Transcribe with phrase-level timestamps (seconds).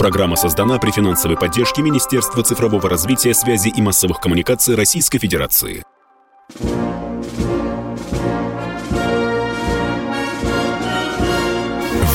[0.00, 5.84] Программа создана при финансовой поддержке Министерства цифрового развития, связи и массовых коммуникаций Российской Федерации.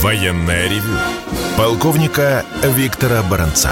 [0.01, 0.97] Военная ревю.
[1.59, 3.69] Полковника Виктора Баранца.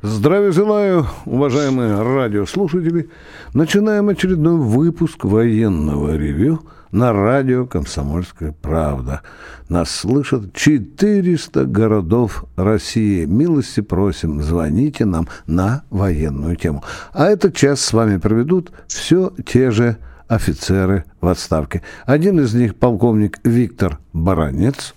[0.00, 3.10] Здравия желаю, уважаемые радиослушатели.
[3.52, 6.60] Начинаем очередной выпуск военного ревю
[6.94, 9.22] на радио «Комсомольская правда».
[9.68, 13.24] Нас слышат 400 городов России.
[13.24, 16.84] Милости просим, звоните нам на военную тему.
[17.12, 19.96] А этот час с вами проведут все те же
[20.28, 21.82] офицеры в отставке.
[22.06, 24.94] Один из них полковник Виктор Баранец.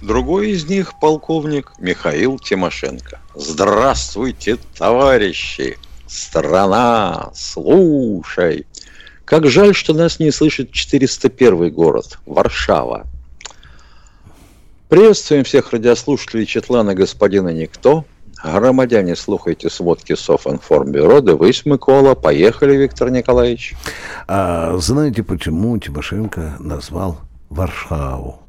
[0.00, 3.18] Другой из них полковник Михаил Тимошенко.
[3.34, 5.76] Здравствуйте, товарищи!
[6.06, 8.66] Страна, слушай!
[9.28, 13.06] Как жаль, что нас не слышит 401 город, Варшава.
[14.88, 18.06] Приветствуем всех радиослушателей Четлана господина Никто.
[18.42, 21.20] Громадяне, слухайте сводки Софинформбюро.
[21.20, 22.14] Дивись, Микола.
[22.14, 23.74] Поехали, Виктор Николаевич.
[24.26, 27.18] А знаете, почему Тимошенко назвал
[27.50, 28.40] Варшаву?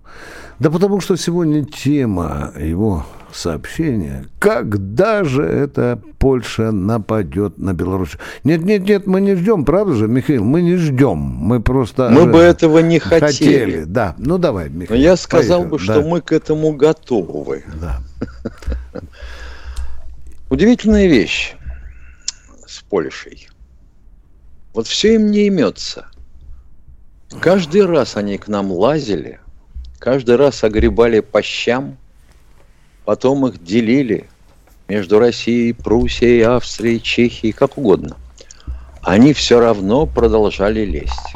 [0.60, 8.18] Да потому что сегодня тема его сообщения, когда же эта Польша нападет на Беларусь.
[8.44, 10.44] Нет, нет, нет, мы не ждем, правда же, Михаил?
[10.44, 12.10] Мы не ждем, мы просто...
[12.10, 13.28] Мы бы этого не хотели.
[13.28, 13.84] хотели.
[13.84, 14.98] Да, ну давай, Михаил.
[15.00, 15.72] Но я сказал поехали.
[15.72, 16.08] бы, что да.
[16.08, 17.64] мы к этому готовы.
[17.80, 18.02] Да.
[20.50, 21.56] Удивительная вещь
[22.66, 23.50] с Польшей.
[24.74, 26.08] Вот все им не имется.
[27.42, 29.40] Каждый раз они к нам лазили–
[30.00, 31.98] каждый раз огребали по щам,
[33.10, 34.30] потом их делили
[34.88, 38.16] между Россией, Пруссией, Австрией, Чехией, как угодно.
[39.02, 41.34] Они все равно продолжали лезть.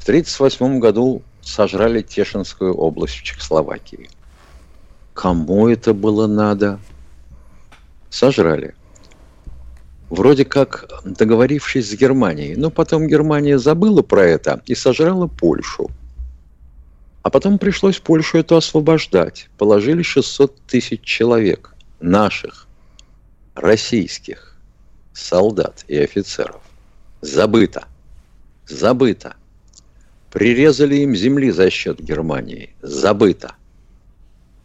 [0.00, 4.08] В 1938 году сожрали Тешинскую область в Чехословакии.
[5.12, 6.78] Кому это было надо?
[8.08, 8.74] Сожрали.
[10.08, 12.56] Вроде как договорившись с Германией.
[12.56, 15.90] Но потом Германия забыла про это и сожрала Польшу–
[17.22, 19.48] а потом пришлось Польшу эту освобождать.
[19.56, 22.66] Положили 600 тысяч человек, наших,
[23.54, 24.56] российских
[25.12, 26.60] солдат и офицеров.
[27.20, 27.86] Забыто.
[28.66, 29.36] Забыто.
[30.30, 32.74] Прирезали им земли за счет Германии.
[32.80, 33.54] Забыто.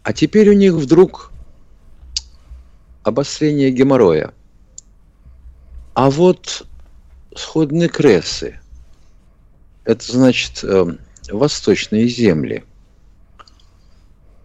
[0.03, 1.31] А теперь у них вдруг
[3.03, 4.33] обострение геморроя.
[5.93, 6.65] А вот
[7.35, 8.59] сходные крессы.
[9.83, 10.99] Это значит эм,
[11.31, 12.63] восточные земли.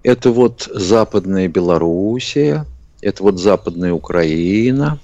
[0.03, 2.67] Это вот западная Белоруссия,
[3.01, 4.99] это вот западная Украина.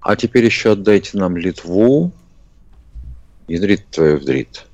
[0.00, 2.12] А теперь еще отдайте нам Литву.
[3.48, 4.66] Ядрит твою вдрит.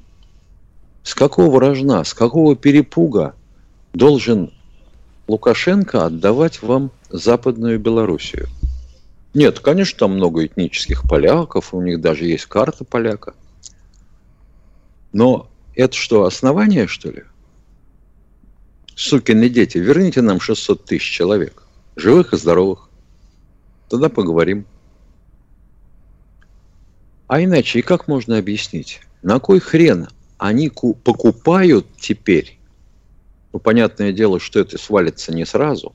[1.03, 3.34] С какого рожна, с какого перепуга
[3.93, 4.53] должен
[5.26, 8.49] Лукашенко отдавать вам Западную Белоруссию?
[9.34, 13.34] Нет, конечно, там много этнических поляков, у них даже есть карта поляка–
[15.13, 17.25] но это что, основание, что ли?
[18.95, 21.63] Сукины дети, верните нам 600 тысяч человек,
[21.97, 22.89] живых и здоровых.
[23.89, 24.67] Тогда поговорим.
[27.29, 29.01] А иначе, и как можно объяснить?
[29.23, 32.59] На кой хрен они покупают теперь,
[33.53, 35.95] ну, понятное дело, что это свалится не сразу,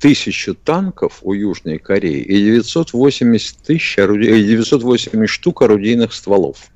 [0.00, 6.66] тысячу танков у Южной Кореи и 980, тысяч орудий, 980 штук орудийных стволов–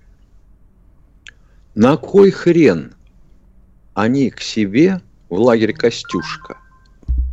[1.76, 2.94] на кой хрен
[3.92, 6.56] они к себе в лагерь Костюшка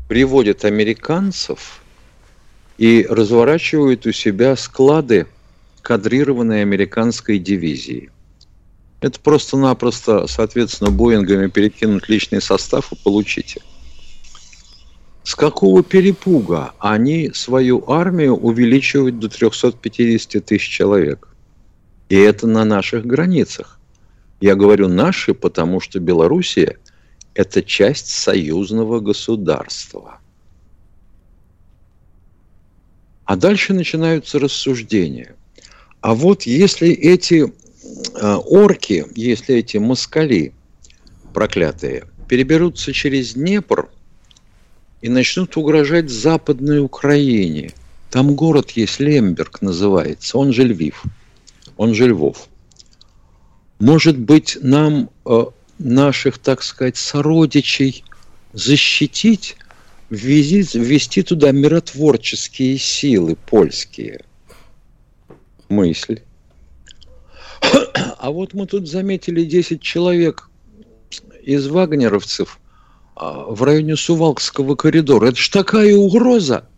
[0.10, 1.82] приводят американцев
[2.78, 5.28] и разворачивают у себя склады
[5.82, 8.12] кадрированной американской дивизии.
[9.00, 13.62] Это просто-напросто, соответственно, Боингами перекинуть личный состав и получите.
[15.24, 21.30] С какого перепуга они свою армию увеличивают до 350 тысяч человек?
[22.10, 23.80] И это на наших границах.
[24.44, 26.78] Я говорю наши, потому что Белоруссия–
[27.34, 30.20] это часть союзного государства.
[33.24, 35.38] А дальше начинаются рассуждения.
[36.02, 37.54] А вот если эти
[38.20, 40.54] э, орки, если эти москали
[41.34, 43.90] проклятые переберутся через Днепр
[45.02, 47.72] и начнут угрожать Западной Украине,
[48.12, 51.02] там город есть, Лемберг называется, он же Львив,
[51.78, 52.50] он же Львов–
[53.84, 55.44] может быть, нам э,
[55.78, 58.06] наших, так сказать, сородичей
[58.54, 59.58] защитить,
[60.10, 64.24] ввести, ввести туда миротворческие силы польские?
[65.68, 66.22] Мысль.
[68.20, 70.50] А вот мы тут заметили 10 человек
[71.42, 72.62] из вагнеровцев
[73.18, 75.28] а, в районе Сувалкского коридора.
[75.28, 76.70] Это ж такая угроза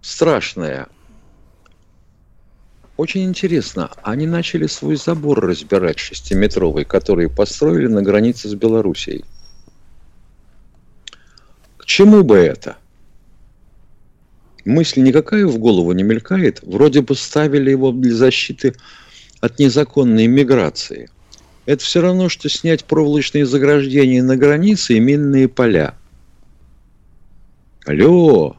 [0.00, 0.88] страшная.
[3.00, 9.24] Очень интересно, они начали свой забор разбирать шестиметровый, который построили на границе с Белоруссией.
[11.78, 12.76] К чему бы это?
[14.66, 16.60] Мысль никакая в голову не мелькает.
[16.62, 18.74] Вроде бы ставили его для защиты
[19.40, 21.08] от незаконной миграции.
[21.64, 25.94] Это все равно, что снять проволочные заграждения на границе и минные поля.
[27.86, 28.58] Алло!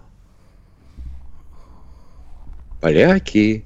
[2.81, 3.65] Поляки!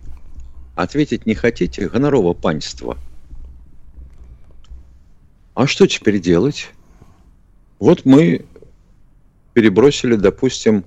[0.75, 1.89] Ответить не хотите?
[1.89, 2.98] Гонорово панство.
[5.54, 6.69] А что теперь делать?
[7.80, 8.45] Вот мы
[9.54, 10.86] перебросили, допустим,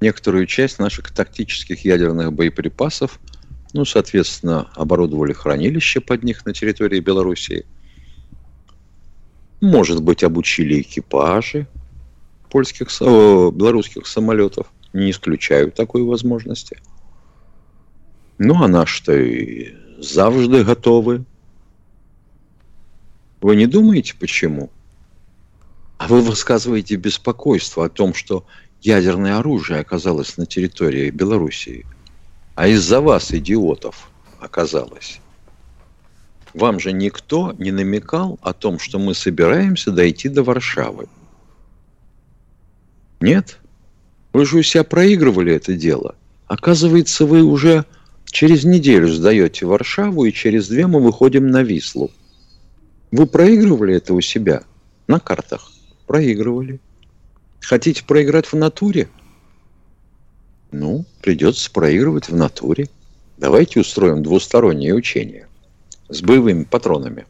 [0.00, 3.20] некоторую часть наших тактических ядерных боеприпасов–
[3.72, 7.66] ну, соответственно, оборудовали хранилище под них на территории Белоруссии.
[9.60, 11.66] Может быть, обучили экипажи
[12.50, 14.72] польских, белорусских самолетов.
[14.92, 16.78] Не исключаю такой возможности.
[18.40, 21.24] Ну, а наши-то и завжди готовы.
[23.40, 24.68] Вы не думаете, почему?
[25.98, 28.44] А вы высказываете беспокойство о том, что
[28.80, 31.86] ядерное оружие оказалось на территории Белоруссии–
[32.60, 35.18] а из-за вас, идиотов, оказалось.
[36.52, 41.08] Вам же никто не намекал о том, что мы собираемся дойти до Варшавы.
[43.20, 43.56] Нет?
[44.34, 46.16] Вы же у себя проигрывали это дело.
[46.48, 47.86] Оказывается, вы уже
[48.30, 52.10] через неделю сдаете Варшаву, и через две мы выходим на Вислу.
[53.10, 54.62] Вы проигрывали это у себя
[55.06, 55.72] на картах?
[56.06, 56.80] Проигрывали.
[57.60, 59.08] Хотите проиграть в натуре?
[60.72, 62.88] Ну, придется проигрывать в натуре.
[63.38, 65.48] Давайте устроим двустороннее учение
[66.08, 67.26] с боевыми патронами.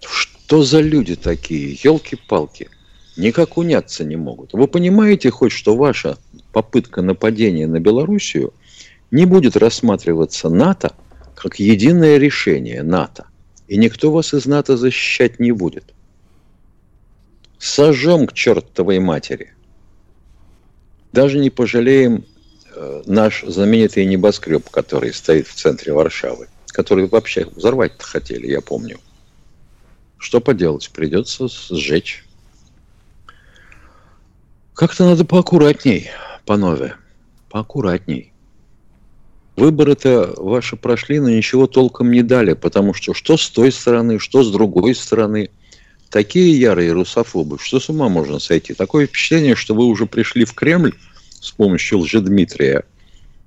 [0.00, 1.78] Что за люди такие?
[1.82, 2.70] Елки-палки.
[3.16, 4.52] Никак уняться не могут.
[4.52, 6.18] Вы понимаете хоть, что ваша
[6.52, 8.54] попытка нападения на Белоруссию
[9.10, 10.94] не будет рассматриваться НАТО
[11.34, 13.26] как единое решение НАТО.
[13.66, 15.94] И никто вас из НАТО защищать не будет.
[17.58, 19.54] Сожжем к чертовой матери–
[21.12, 22.24] даже не пожалеем
[22.74, 28.98] э, наш знаменитый небоскреб, который стоит в центре Варшавы, который вообще взорвать-то хотели, я помню.
[30.18, 30.90] Что поделать?
[30.92, 32.24] Придется сжечь.
[34.74, 36.10] Как-то надо поаккуратней,
[36.46, 36.94] панове.
[37.48, 38.32] Поаккуратней.
[39.56, 44.42] Выборы-то ваши прошли, но ничего толком не дали, потому что что с той стороны, что
[44.42, 45.50] с другой стороны–
[46.10, 48.74] такие ярые русофобы, что с ума можно сойти.
[48.74, 50.92] Такое впечатление, что вы уже пришли в Кремль
[51.40, 52.84] с помощью Лжедмитрия,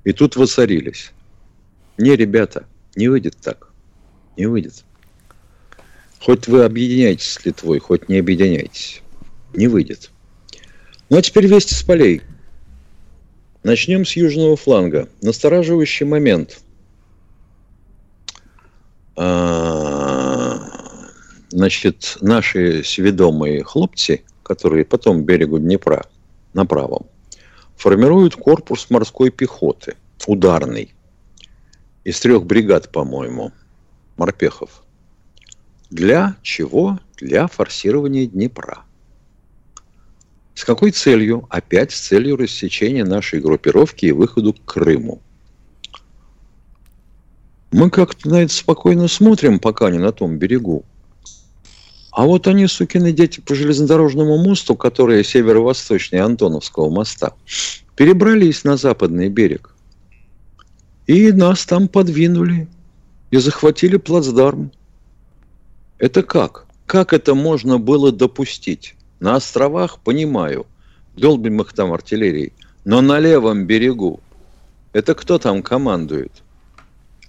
[0.04, 1.12] и тут воцарились.
[1.98, 2.66] Не, ребята,
[2.96, 3.70] не выйдет так.
[4.36, 4.84] Не выйдет.
[6.20, 9.02] Хоть вы объединяетесь с Литвой, хоть не объединяйтесь.
[9.54, 10.10] Не выйдет.
[11.10, 12.22] Ну а теперь вести с полей.
[13.64, 15.08] Начнем с южного фланга.
[15.22, 16.60] Настораживающий момент.
[19.16, 20.60] А,
[21.50, 26.06] значит, наши сведомые хлопцы, которые потом берегу Днепра
[26.54, 27.06] на правом,
[27.78, 29.96] формируют корпус морской пехоты,
[30.28, 30.94] ударный,
[32.04, 33.54] из трех бригад, по-моему,
[34.18, 34.84] морпехов.
[35.90, 37.00] Для чего?
[37.16, 38.84] Для форсирования Днепра.
[40.56, 41.48] С какой целью?
[41.50, 45.22] Опять с целью рассечения нашей группировки и выходу к Крыму.
[47.72, 50.86] Мы как-то на это спокойно смотрим, пока не на том берегу.
[52.12, 57.34] А вот они, сукины дети, по железнодорожному мосту, который северо-восточнее Антоновского моста,
[57.96, 59.76] перебрались на западный берег.
[61.08, 62.68] И нас там подвинули
[63.32, 64.72] и захватили плацдарм.
[65.98, 66.68] Это как?
[66.86, 68.96] Как это можно было допустить?
[69.24, 70.66] На островах, понимаю,
[71.16, 72.52] долбим их там артиллерией,
[72.84, 74.20] но на левом берегу.
[74.92, 76.44] Это кто там командует?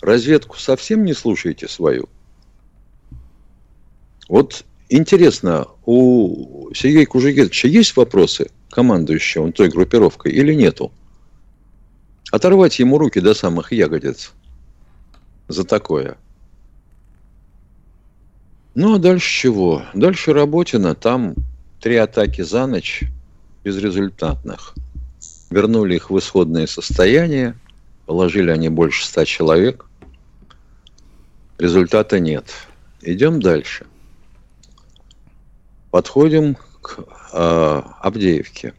[0.01, 2.09] Разведку совсем не слушаете свою?
[4.29, 10.91] Вот Интересно, у Сергея Кужегетовича есть вопросы командующего той группировкой или нету?
[12.33, 14.33] Оторвать ему руки до самых ягодиц
[15.47, 16.17] за такое.
[18.75, 19.85] Ну, а дальше чего?
[19.95, 20.97] Дальше Работина.
[20.97, 21.37] Там
[21.85, 23.05] три атаки за ночь
[23.63, 24.75] безрезультатных.
[25.51, 27.59] Вернули их в исходное состояние.
[28.07, 29.85] Положили они больше ста человек.
[31.59, 32.47] Результата нет.
[33.03, 33.85] Идем дальше.
[35.91, 37.01] Подходим к
[37.35, 38.73] э, Авдеевке.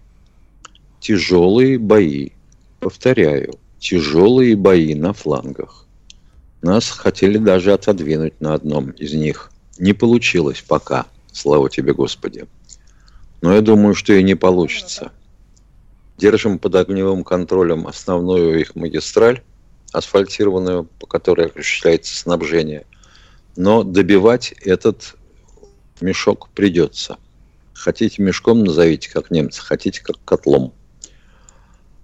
[0.99, 2.29] Тяжелые бои.
[2.79, 5.85] Повторяю, тяжелые бои на флангах.
[6.63, 12.47] Нас хотели даже отодвинуть на одном из них Не получилось пока, слава тебе, Господи.
[13.45, 15.11] Но я думаю, что и не получится.
[16.17, 19.43] Держим под огневым контролем основную их магистраль,
[19.91, 22.87] асфальтированную, по которой осуществляется снабжение.
[23.55, 25.15] Но добивать этот
[26.01, 27.19] мешок придется.
[27.75, 30.73] Хотите мешком назовите, как немцы, хотите как котлом.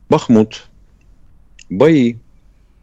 [0.09, 0.65] Бахмут.
[1.71, 2.17] Бои.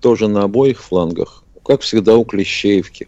[0.00, 1.45] Тоже на обоих флангах.
[1.65, 3.07] Как всегда у Клещеевки.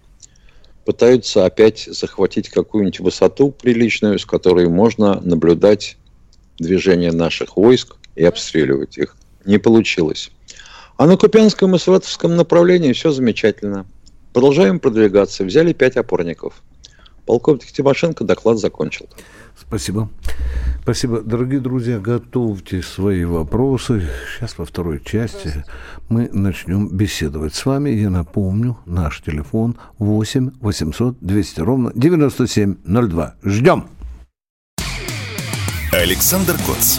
[0.84, 5.96] Пытаются опять захватить какую-нибудь высоту приличную, с которой можно наблюдать
[6.58, 9.16] движение наших войск и обстреливать их.
[9.44, 10.30] Не получилось.
[10.96, 13.86] А на Купянском и Сватовском направлении все замечательно.
[14.32, 15.44] Продолжаем продвигаться.
[15.44, 16.62] Взяли пять опорников.
[17.30, 19.08] Полковник Тимошенко доклад закончил.
[19.56, 20.08] Спасибо.
[20.82, 21.20] Спасибо.
[21.20, 24.08] Дорогие друзья, готовьте свои вопросы.
[24.34, 25.64] Сейчас во второй части
[26.08, 27.90] мы начнем беседовать с вами.
[27.90, 33.34] Я напомню, наш телефон 8 800 200 ровно 9702.
[33.44, 33.86] Ждем.
[35.92, 36.98] Александр Коц.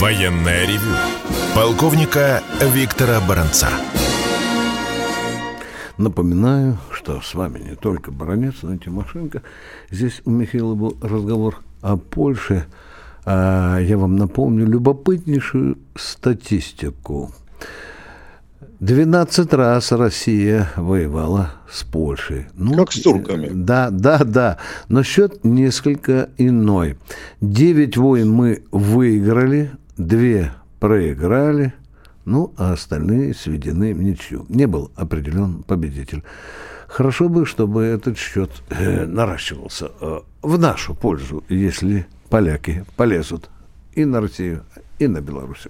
[0.00, 0.94] Военное ревю
[1.56, 2.40] полковника
[2.72, 3.66] Виктора Баранца.
[5.96, 9.42] Напоминаю, что с вами не только Баранец, но и Тимошенко.
[9.90, 12.66] Здесь у Михаила был разговор о Польше.
[13.24, 17.32] А я вам напомню любопытнейшую статистику.
[18.78, 22.46] 12 раз Россия воевала с Польшей.
[22.54, 23.48] Ну, как с турками.
[23.52, 24.58] Да, да, да.
[24.88, 26.96] Но счет несколько иной.
[27.40, 31.74] Девять войн мы выиграли, две проиграли,
[32.24, 34.46] ну, а остальные сведены в ничью.
[34.48, 36.22] Не был определен победитель.
[36.86, 43.50] Хорошо бы, чтобы этот счет э, наращивался э, в нашу пользу, если поляки полезут
[43.92, 44.64] и на Россию,
[44.98, 45.68] и на Беларусь.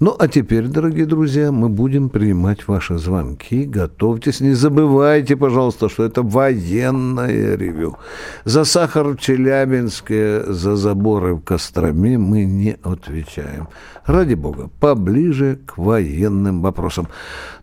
[0.00, 3.64] Ну, а теперь, дорогие друзья, мы будем принимать ваши звонки.
[3.64, 4.40] Готовьтесь.
[4.40, 7.96] Не забывайте, пожалуйста, что это военное ревю.
[8.44, 13.68] За сахар в Челябинске, за заборы в Костроме мы не отвечаем.
[14.06, 17.08] Ради бога, поближе к военным вопросам.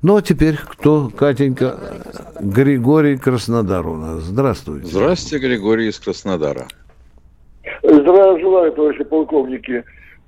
[0.01, 1.09] Ну, а теперь кто?
[1.15, 1.77] Катенька,
[2.39, 4.23] Григорий Краснодар у нас.
[4.23, 4.87] Здравствуйте.
[4.87, 6.67] Здравствуйте, Григорий из Краснодара.
[7.81, 9.83] Здравия желаю, товарищи полковники.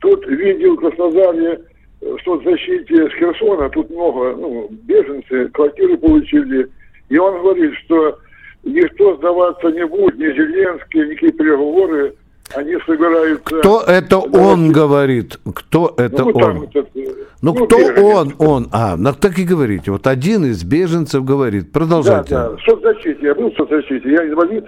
[0.06, 1.62] Тут видел в Краснодаре
[2.00, 6.70] в соцзащите с Херсона, тут много, ну, беженцы, квартиры получили.
[7.10, 8.20] И он говорит, что
[8.64, 12.14] никто сдаваться не будет, ни Зеленский, никакие переговоры,
[12.54, 13.58] они собираются...
[13.62, 15.40] Кто это он говорит?
[15.56, 16.64] Кто это ну, он?
[16.66, 18.04] Этот, ну, ну, кто беженец.
[18.04, 18.36] он?
[18.38, 18.68] Он.
[18.72, 19.90] А, ну так и говорите.
[19.90, 21.72] Вот один из беженцев говорит.
[21.72, 22.30] Да, Продолжайте.
[22.30, 23.18] да, в соцзащите.
[23.22, 24.66] Я был в соцзащите, я инвалид.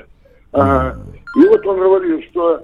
[0.52, 1.00] Ага.
[1.36, 2.64] И вот он говорил, что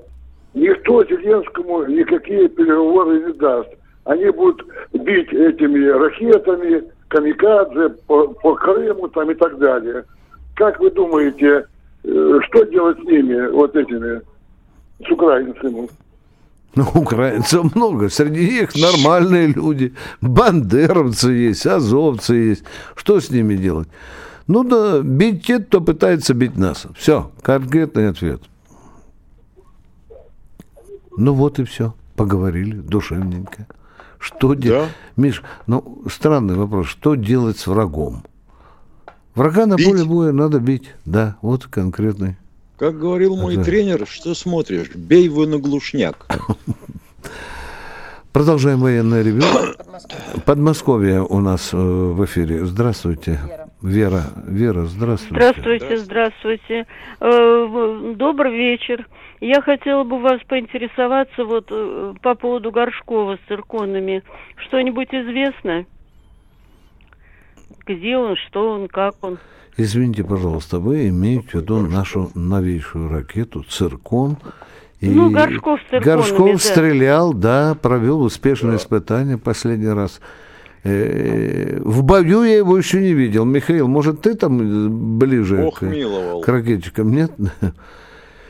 [0.54, 3.70] никто Зеленскому никакие переговоры не даст.
[4.06, 10.04] Они будут бить этими ракетами, камикадзе по, по Крыму там и так далее.
[10.56, 11.66] Как вы думаете,
[12.04, 14.22] э, что делать с ними, вот этими,
[15.06, 15.88] с украинцами?
[16.76, 18.10] Ну, украинцев много.
[18.10, 19.94] Среди них нормальные люди.
[20.22, 22.64] Бандеровцы есть, азовцы есть.
[22.96, 23.88] Что с ними делать?
[24.48, 26.88] Ну да, бить те, кто пытается бить нас.
[26.98, 28.42] Все, конкретный ответ.
[31.18, 31.94] Ну вот и все.
[32.16, 33.68] Поговорили душевненько.
[34.20, 34.90] Что делать?
[35.18, 36.88] Миш, ну, странный вопрос.
[36.88, 38.24] Что делать с врагом?
[39.36, 39.88] Врага на Бить.
[39.88, 40.94] поле боя надо бить.
[41.06, 42.38] Да, вот конкретный.
[42.78, 43.64] Как говорил мой Да.
[43.64, 46.28] тренер, что смотришь, бей его на глушняк.
[48.32, 49.44] Продолжаем военное ревю.
[50.46, 52.66] Подмосковье у нас э, в эфире.
[52.66, 53.40] Здравствуйте.
[53.46, 53.70] Вера.
[53.84, 55.36] Вера, здравствуйте.
[55.36, 56.88] Здравствуйте, здравствуйте.
[57.20, 59.06] Э, Добрый вечер.
[59.42, 64.24] Я хотела бы вас поинтересоваться вот э, по поводу Горшкова с цирконами.
[64.56, 65.86] Что-нибудь известно?
[67.86, 69.38] Где он, что он, как он?
[69.76, 74.38] Извините, пожалуйста, вы имеете в виду нашу новейшую ракету «Циркон».
[75.02, 76.58] И Ну, Горшков Горшков да.
[76.58, 80.22] стрелял, да, провел успешное испытание последний раз.
[80.84, 83.46] Э, В бою я его еще не видел.
[83.46, 86.42] Михаил, может, ты там ближе Бог к, миловал.
[86.42, 87.12] к ракетчикам?
[87.12, 87.32] Нет?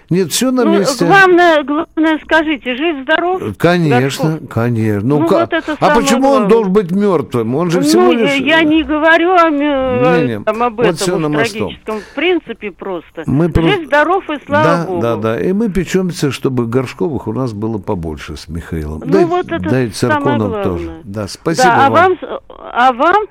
[0.10, 1.06] Нет, все на Ну, месте.
[1.06, 3.42] главное, главное, скажите, жив-здоров?
[3.58, 4.50] Конечно, Горшков?
[4.50, 5.08] конечно.
[5.08, 6.50] Ну, Ну, ка- вот это а почему он главное.
[6.50, 7.56] должен быть мертвым?
[7.56, 8.36] Он же всего ну, лишь...
[8.36, 12.00] я не говорю о, мё- Не-не, там, об вот этом на трагическом.
[12.00, 13.24] В принципе, просто.
[13.26, 15.02] Мы про- Жив-здоров и слава да, богу.
[15.02, 15.40] да, да.
[15.42, 19.02] И мы печемся, чтобы Горшковых у нас было побольше с Михаилом.
[19.06, 20.92] Ну, да, вот это да и Цирконом тоже.
[21.04, 22.18] Да, спасибо да, а вам.
[22.22, 23.26] вам, а вам,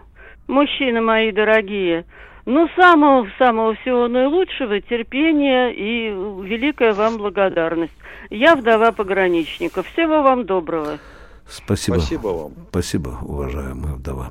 [0.48, 2.04] мужчины мои дорогие,
[2.44, 7.92] ну, самого-самого всего наилучшего, терпения и великая вам благодарность.
[8.30, 9.82] Я вдова пограничника.
[9.82, 10.98] Всего вам доброго.
[11.46, 11.96] Спасибо.
[11.96, 12.52] Спасибо вам.
[12.70, 14.30] Спасибо, уважаемая вдова.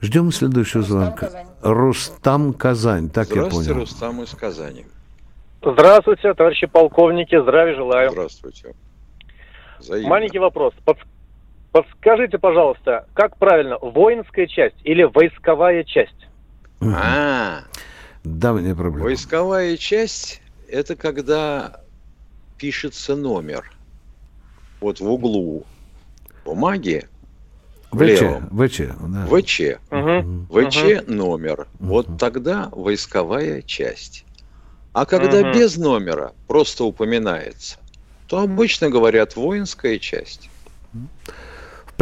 [0.00, 1.30] Ждем следующего звонка.
[1.62, 3.80] Рустам Казань, так я Здравствуйте, понял.
[3.80, 4.84] Рустам из Казани.
[5.64, 8.10] Здравствуйте, товарищи полковники, здравия желаю.
[8.10, 8.74] Здравствуйте.
[9.78, 10.08] Взаимно.
[10.08, 10.74] Маленький вопрос.
[10.84, 11.06] Подс-
[11.70, 16.28] Подскажите, пожалуйста, как правильно, воинская часть или войсковая часть?
[16.84, 17.64] А,
[18.24, 19.04] Давняя проблема.
[19.04, 21.80] войсковая часть– это когда
[22.58, 23.72] пишется номер.
[24.80, 25.64] Вот в углу
[26.44, 27.08] бумаги
[27.92, 28.48] ВЧ, левом.
[28.50, 29.26] ВЧ, да.
[29.26, 29.60] ВЧ.
[30.50, 31.68] ВЧ номер.
[31.78, 34.24] Вот тогда войсковая часть.
[34.92, 37.78] А когда без номера просто упоминается,
[38.26, 40.50] то обычно говорят воинская часть.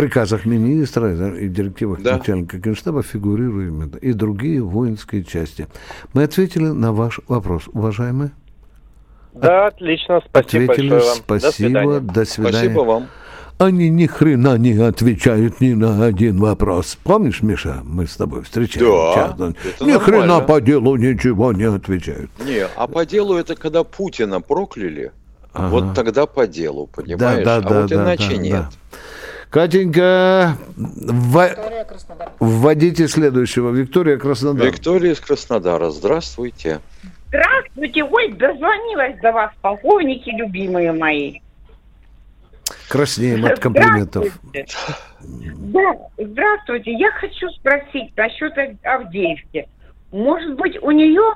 [0.00, 2.16] В приказах министра да, и директивах Да.
[2.16, 5.66] начальника генштаба фигурируют именно и другие воинские части.
[6.14, 8.30] Мы ответили на ваш вопрос, уважаемые.
[9.34, 11.18] Да, отлично, спасибо Ответили, большое вам.
[11.18, 12.00] До спасибо, свидания.
[12.00, 12.56] до свидания.
[12.56, 13.06] Спасибо вам.
[13.58, 16.96] Они ни хрена не отвечают ни на один вопрос.
[17.04, 19.54] Помнишь, Миша, мы с тобой встречались Да, часто?
[19.68, 20.46] это Ни хрена нормально.
[20.46, 22.30] по делу ничего не отвечают.
[22.42, 25.12] Не, а по делу это когда Путина прокляли,
[25.52, 25.68] Ага.
[25.68, 27.44] вот тогда по делу, понимаешь?
[27.44, 28.52] да, а да, вот да, иначе да, нет.
[28.52, 28.70] да.
[29.50, 31.56] Катенька, вва-
[32.38, 33.70] вводите следующего.
[33.70, 34.66] Виктория Краснодар.
[34.68, 36.80] Виктория из Краснодара, здравствуйте.
[37.28, 41.40] Здравствуйте, ой, дозвонилась до вас, полковники любимые мои.
[42.88, 44.26] Краснеем от комплиментов.
[44.42, 45.54] Здравствуйте.
[45.72, 46.92] Да, здравствуйте.
[46.92, 49.68] Я хочу спросить насчет Ав- Авдеевки.
[50.12, 51.34] Может быть, у нее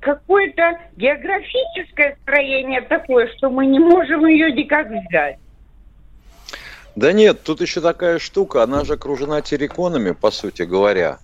[0.00, 5.38] какое-то географическое строение такое, что мы не можем ее никак взять?
[6.96, 11.18] Да нет, тут еще такая штука, она же окружена терриконами, по сути говоря.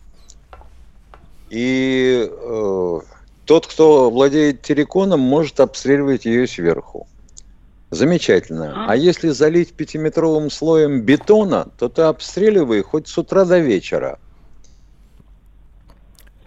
[1.48, 3.00] И э,
[3.46, 7.06] тот, кто владеет терриконом, может обстреливать ее сверху.
[7.90, 8.84] Замечательно.
[8.86, 14.18] А если залить пятиметровым слоем бетона, то ты обстреливай хоть с утра до вечера.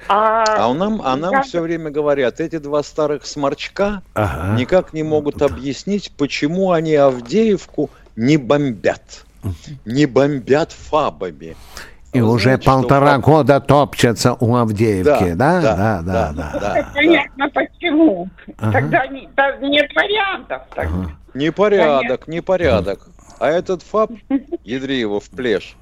[0.08, 4.56] А А, нам, а нам я- все время говорят, эти два старых сморчка Ага.
[4.60, 9.26] никак не могут объяснить, почему они Авдеевку не бомбят.
[9.86, 11.56] Не бомбят фабами.
[12.14, 15.62] И Вы уже знаете, что полтора фаб- года топчется у Авдеевки, да?
[15.62, 16.34] Да, да, да.
[16.34, 16.92] да, да.
[16.94, 18.30] понятно почему.
[18.58, 18.72] Ага.
[18.72, 20.62] Тогда не- да, нет вариантов.
[20.74, 20.86] Так.
[20.86, 21.12] Ага.
[21.34, 23.08] Непорядок, непорядок.
[23.40, 24.12] А этот фаб,
[24.64, 25.76] ядри его в плешь,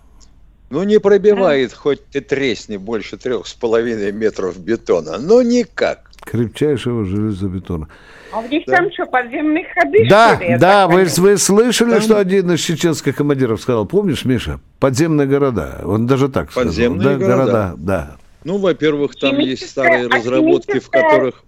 [0.72, 5.20] ну не пробивает, хоть ты тресни больше трех с половиной метров бетона.
[5.20, 6.10] Ну никак.
[6.26, 7.90] Крепчайшего железобетона.
[8.34, 10.58] А у них там что, подземные ходы, Да, что ли?
[10.58, 16.08] да, вы, вы слышали, что один из чеченских командиров сказал, помнишь, Миша, подземные города, он
[16.08, 16.70] даже так сказал.
[16.70, 17.74] Подземные да, города.
[17.78, 18.18] да.
[18.44, 21.44] Ну, во-первых, там есть старые а разработки, в которых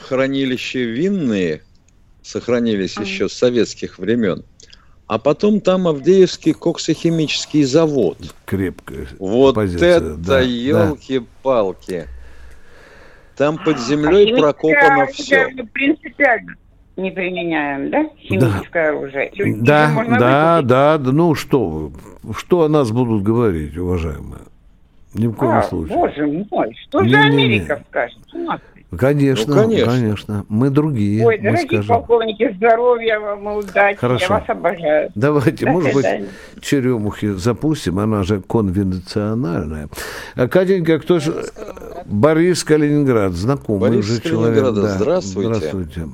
[0.00, 1.62] хранилища винные
[2.22, 4.42] сохранились еще с советских времен.
[5.06, 8.16] А потом там Авдеевский коксохимический завод.
[8.46, 9.96] крепкая Вот позиция.
[9.98, 10.96] это да, да.
[13.40, 15.48] Там под А землей химическое прокопано оружие все.
[15.56, 16.52] мы принципиально
[16.98, 18.04] не применяем, да?
[18.18, 19.30] Химическое оружие.
[19.32, 20.18] Его Да, да, выкупить.
[20.20, 20.62] да,
[20.98, 24.42] да, ну что вы, что о нас будут говорить, уважаемые?
[25.14, 25.96] Ни в коем А, случае.
[25.96, 27.26] боже мой, что же Не-не-не.
[27.28, 28.18] Америка скажет?
[28.30, 28.86] С ума сойти.
[28.98, 30.44] Конечно, Ну, конечно, конечно.
[30.48, 31.86] Мы другие, Ой, мы дорогие скажем.
[31.96, 33.96] полковники, здоровья вам удачи.
[33.98, 34.24] Хорошо.
[34.34, 35.10] Я вас обожаю.
[35.14, 36.28] Давайте, До может быть, свидания.
[36.60, 39.88] черемухи запустим, она же конвенциональная.
[40.36, 41.32] А, Катенька, кто же...
[42.10, 44.62] Борис Калининград, знакомый Борис же из человек.
[44.62, 44.72] Да.
[44.72, 45.54] здравствуйте.
[45.54, 46.08] Здравствуйте.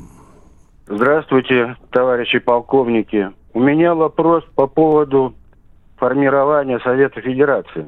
[0.88, 3.30] Здравствуйте, товарищи полковники.
[3.54, 5.34] У меня вопрос по поводу
[5.96, 7.86] формирования Совета Федерации.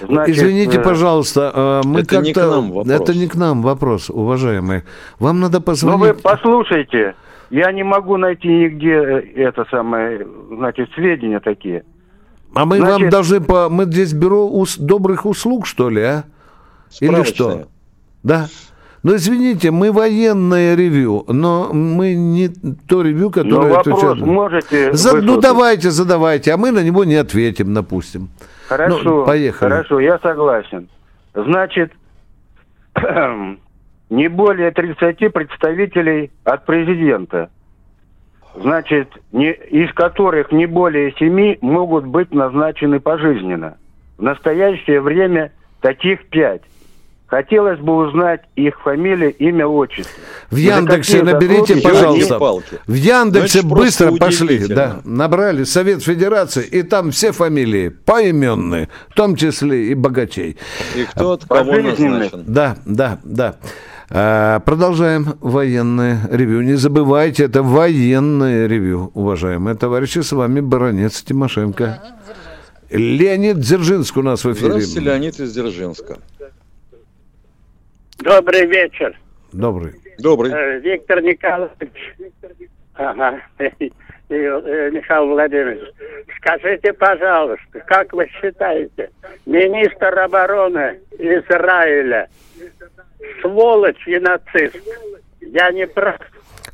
[0.00, 2.50] Значит, Извините, э, пожалуйста, а, мы это не к как-то...
[2.52, 3.00] нам вопрос.
[3.00, 4.84] Это не к нам вопрос, уважаемые.
[5.18, 6.00] Вам надо Ну позвонить...
[6.00, 7.16] вы послушайте,
[7.50, 11.82] я не могу найти нигде э, это самое, значит, сведения такие.
[12.54, 13.68] А мы вам Значит- должны по...
[13.68, 16.24] Мы здесь бюро ус- добрых услуг, что ли, а?
[17.00, 17.68] Или что?
[18.22, 18.46] Да?
[19.04, 24.26] Ну, извините, мы военное ревью, но мы не то ревью, Но которое вопрос отвечает...
[24.26, 28.28] можете За- ну, давайте, задавайте, а мы на него не ответим, допустим.
[28.66, 29.70] Хорошо, Ну, поехали.
[29.70, 30.88] хорошо, я согласен.
[31.32, 31.92] Значит,
[34.10, 37.50] не более 30 представителей от президента.
[38.60, 43.76] Значит, не, из которых не более семи могут быть назначены пожизненно.
[44.16, 46.62] В настоящее время таких пять.
[47.28, 50.14] Хотелось бы узнать их фамилия, имя, отчество.
[50.50, 52.38] В Яндексе наберите, пожалуйста.
[52.86, 59.14] В Яндексе ну, быстро пошли, да, набрали Совет Федерации, и там все фамилии поименные, в
[59.14, 60.56] том числе и богачей.
[60.96, 62.44] И кто от кого назначен.
[62.46, 63.56] Да, да, да.
[64.08, 66.62] А, продолжаем военное ревю.
[66.62, 70.20] Не забывайте, это военное ревю, уважаемые товарищи.
[70.20, 72.02] С вами баронец Тимошенко.
[72.90, 74.70] Леонид Дзержинск у нас в эфире.
[74.70, 76.16] Здравствуйте, Леонид из Дзержинска.
[78.18, 79.18] Добрый вечер.
[79.52, 79.94] Добрый.
[80.18, 80.52] Добрый.
[80.52, 82.14] Э, Виктор Николаевич.
[82.94, 83.40] Ага.
[84.30, 85.88] Э, Михаил Владимирович,
[86.36, 89.10] скажите, пожалуйста, как вы считаете,
[89.46, 92.28] министр обороны Израиля
[93.40, 94.76] сволочь и нацист?
[95.40, 96.20] Я не прав.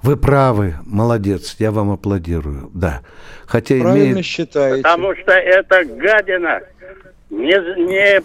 [0.02, 3.02] Вы правы, молодец, я вам аплодирую, да.
[3.46, 4.26] Хотя Правильно имеет...
[4.26, 4.82] считаете.
[4.82, 6.60] Потому что это гадина
[7.30, 8.22] не, не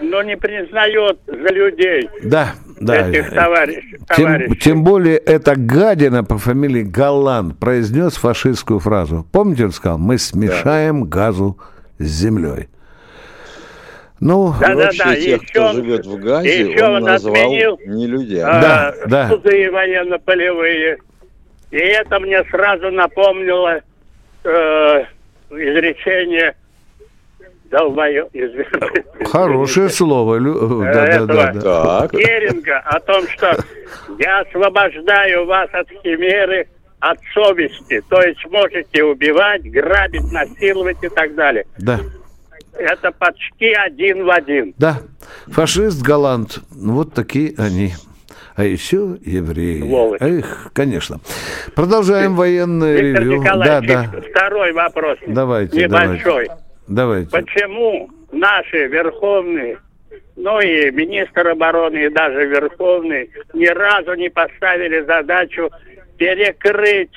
[0.00, 3.08] но не признает за людей да, да.
[3.08, 3.98] этих товарищей.
[4.14, 4.56] Тем, товарищей.
[4.56, 9.26] тем более эта гадина по фамилии Галан произнес фашистскую фразу.
[9.32, 11.08] Помните, он сказал, мы смешаем да.
[11.08, 11.58] газу
[11.98, 12.68] с землей.
[14.20, 15.14] Ну, да, да, вообще да.
[15.14, 18.42] тех, еще, кто живет в газе, еще он, он назвал отменил, не людей.
[18.42, 19.28] А, Да, да.
[19.28, 20.98] Суды военно-полевые.
[21.70, 23.80] И это мне сразу напомнило
[24.42, 25.04] э,
[25.50, 26.56] изречение
[27.70, 28.28] долбоё...
[29.24, 30.36] Хорошее слово.
[30.36, 32.00] Лю- Да, да, да, да.
[32.00, 32.12] Так.
[32.12, 33.56] Геринга о том, что
[34.18, 36.68] я освобождаю вас от химеры,
[37.00, 38.02] от совести.
[38.08, 41.64] То есть можете убивать, грабить, насиловать и так далее.
[41.78, 42.00] Да.
[42.74, 44.74] Это почти один в один.
[44.78, 45.00] Да,
[45.48, 47.92] фашист, голланд, вот такие они.
[48.54, 49.80] А еще евреи.
[49.80, 50.20] Сволочь.
[50.20, 51.20] Эх, конечно.
[51.76, 53.42] Продолжаем военное Виктор ревю.
[53.42, 54.20] Да, Николаевич, да.
[54.30, 55.18] второй вопрос.
[55.28, 56.46] Давайте, Небольшой.
[56.46, 56.67] Давайте.
[57.30, 59.78] Почему наши верховные,
[60.36, 65.70] ну и министр обороны, и даже верховный, ни разу не поставили задачу
[66.16, 67.12] перекрыть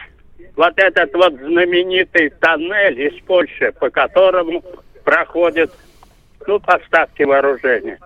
[0.56, 4.64] вот этот вот знаменитый тоннель из Польши, по которому
[5.04, 5.72] проходят
[6.48, 8.00] ну, поставки вооружения.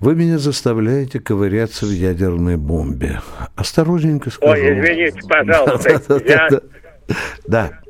[0.00, 3.20] Вы меня заставляете ковыряться в ядерной бомбе.
[3.54, 4.52] Осторожненько скажу.
[4.52, 6.60] Ой, извините, пожалуйста, Да, да, я-.
[7.46, 7.80] Да.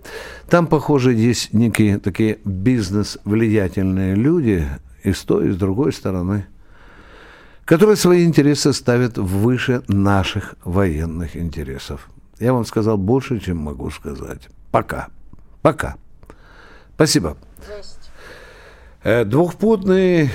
[0.51, 4.67] Там, похоже, есть некие такие бизнес-влиятельные люди
[5.05, 6.45] и с той, и с другой стороны,
[7.65, 12.11] которые свои интересы ставят выше наших военных интересов.
[12.41, 14.49] Я вам сказал больше, чем могу сказать.
[14.73, 15.11] Пока.
[15.63, 15.95] Пока.
[16.97, 17.37] Спасибо.
[19.05, 20.31] Э, Двухпутный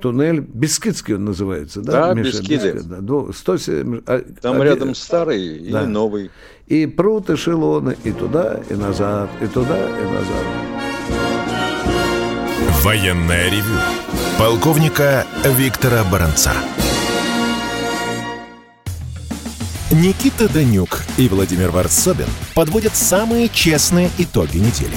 [0.00, 2.08] туннель, Бескидский он называется, да?
[2.08, 2.38] Да, Миша?
[2.38, 2.72] Бескиды.
[2.72, 2.96] Бескид, да.
[3.00, 5.86] Дву- 107, а, Там один- рядом старый и Да.
[5.86, 6.30] новый.
[6.66, 10.44] И прут эшелоны и туда, и назад, и туда, и назад.
[12.82, 13.76] Военное ревю
[14.38, 16.52] полковника Виктора Баранца.
[19.92, 24.96] Никита Данюк и Владимир Варсобин подводят самые честные итоги недели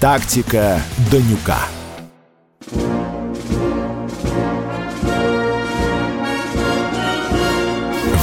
[0.00, 0.80] «Тактика
[1.12, 1.58] Данюка».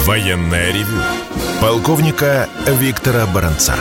[0.08, 0.88] Военное ревю
[1.62, 3.76] полковника Виктора Баранца.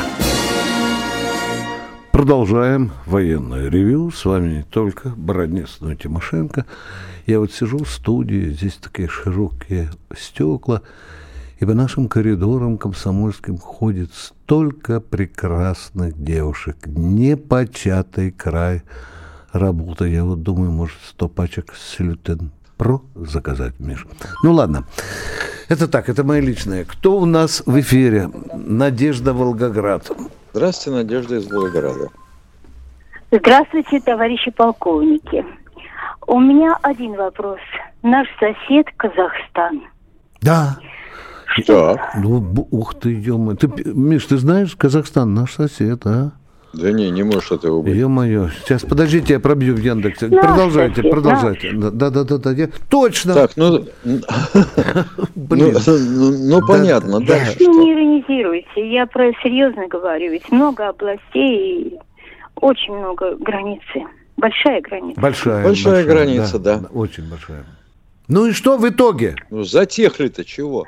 [2.13, 4.11] Продолжаем военное ревю.
[4.11, 6.67] С вами не только Бороднец, но и Тимошенко.
[7.25, 10.83] Я вот сижу в студии, здесь такие широкие стекла,
[11.59, 16.77] и по нашим коридорам комсомольским ходит столько прекрасных девушек.
[16.87, 18.83] Непочатый край
[19.53, 20.09] работы.
[20.09, 24.07] Я вот думаю, может, сто пачек слютен про заказать, Миш.
[24.43, 24.85] Ну ладно.
[25.69, 26.85] Это так, это мои личные.
[26.85, 28.31] Кто у нас в эфире?
[28.55, 30.11] Надежда Волгоград.
[30.53, 32.09] Здравствуйте, Надежда из Волгограда.
[33.33, 35.45] Здравствуйте, товарищи полковники.
[36.27, 37.59] У меня один вопрос.
[38.03, 39.83] Наш сосед Казахстан.
[40.41, 40.79] Да.
[41.67, 42.15] Так.
[42.17, 46.33] Ну, ух ты, ё ты, Миш, ты знаешь, Казахстан наш сосед, а?
[46.73, 47.97] Да не, не может этого быть.
[47.97, 50.27] Ё-моё, сейчас, подождите, я пробью в Яндексе.
[50.27, 51.73] Здравствуйте, Продолжайте, продолжайте.
[51.73, 52.69] Да-да-да, я...
[52.91, 53.35] точно.
[53.35, 54.21] Так, ну, ну,
[55.35, 55.75] Блин.
[55.87, 57.39] ну, ну, Да, понятно, да.
[57.61, 61.99] Ну, не иронизируйте, я про серьезно говорю, ведь много областей и
[62.57, 64.05] очень много границы.
[64.37, 65.21] Большая граница.
[65.21, 66.83] Большая, Большая граница, да.
[66.93, 67.65] Очень большая.
[68.29, 69.37] Ну и что в итоге?
[69.51, 70.85] Ну, затехли-то чего?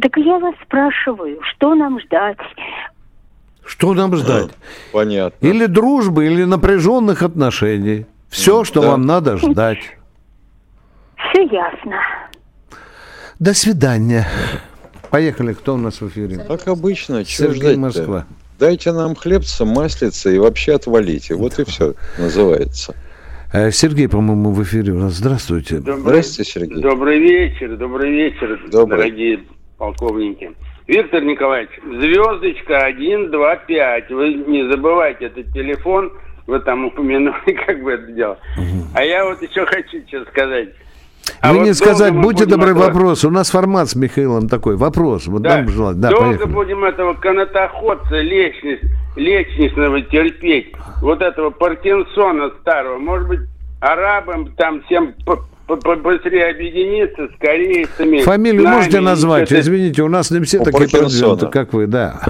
[0.00, 2.36] Так я вас спрашиваю, что нам ждать?
[3.64, 4.50] Что нам ждать?
[4.92, 5.46] Понятно.
[5.46, 8.06] Или дружбы, или напряженных отношений.
[8.28, 8.88] Все, что Да.
[8.92, 9.78] вам надо ждать.
[11.16, 11.96] Все ясно.
[13.38, 14.26] До свидания.
[15.10, 16.38] Поехали, кто у нас в эфире?
[16.46, 18.26] Как обычно, чего Сергей ждать Москва.
[18.58, 21.34] Дайте нам хлебца, маслица и вообще отвалите.
[21.34, 22.94] Вот и все называется.
[23.52, 25.14] Э, Сергей, по-моему, в эфире у нас.
[25.14, 25.78] Здравствуйте.
[25.80, 26.82] Здравствуйте, Сергей.
[26.82, 28.98] Добрый вечер, добрый вечер, Добрый.
[28.98, 29.40] дорогие
[29.78, 30.52] полковники.
[30.86, 34.10] Виктор Николаевич, звездочка 125.
[34.10, 36.12] Вы не забывайте, этот телефон,
[36.46, 38.38] вы там упомянули, как бы это дело.
[38.94, 40.70] А я вот еще хочу что сказать.
[41.42, 43.22] А Вы вот не сказать, будьте добры, этого- вопрос.
[43.24, 44.76] У нас формат с Михаилом такой.
[44.76, 45.26] Вопрос.
[45.26, 45.58] Вот Да.
[45.58, 46.00] нам желать.
[46.00, 46.52] Да, Долго поехали.
[46.52, 48.80] будем этого канатоходца лечниц,
[49.14, 50.72] лечничного терпеть.
[51.02, 52.98] Вот этого Паркинсона старого.
[52.98, 53.40] Может быть,
[53.80, 55.12] арабам там всем
[55.76, 58.20] быстрее объединиться с корейцами.
[58.22, 59.50] Фамилию нами, можете назвать?
[59.52, 62.20] это- Извините, у нас не все У такие продвинутые, как вы, да.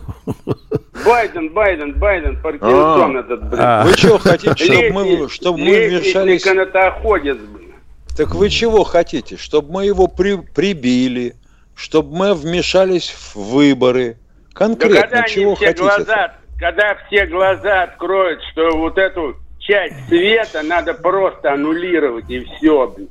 [1.06, 3.20] Байден, Байден, Байден, Паркинсон А.
[3.20, 3.60] этот, блин.
[3.62, 3.84] А.
[3.84, 6.42] Вы что хотите, чтобы мы, чтобы мы вмешались?
[6.42, 7.72] канатоходец, блин.
[8.16, 9.36] Так вы чего хотите?
[9.36, 11.36] Чтобы мы его при- прибили,
[11.76, 14.16] чтобы мы вмешались в выборы?
[14.58, 15.82] Да когда Конкретно, чего все хотите?
[15.84, 22.88] глаза, когда все глаза откроют, что вот эту часть света надо просто аннулировать и все,
[22.88, 23.08] блин.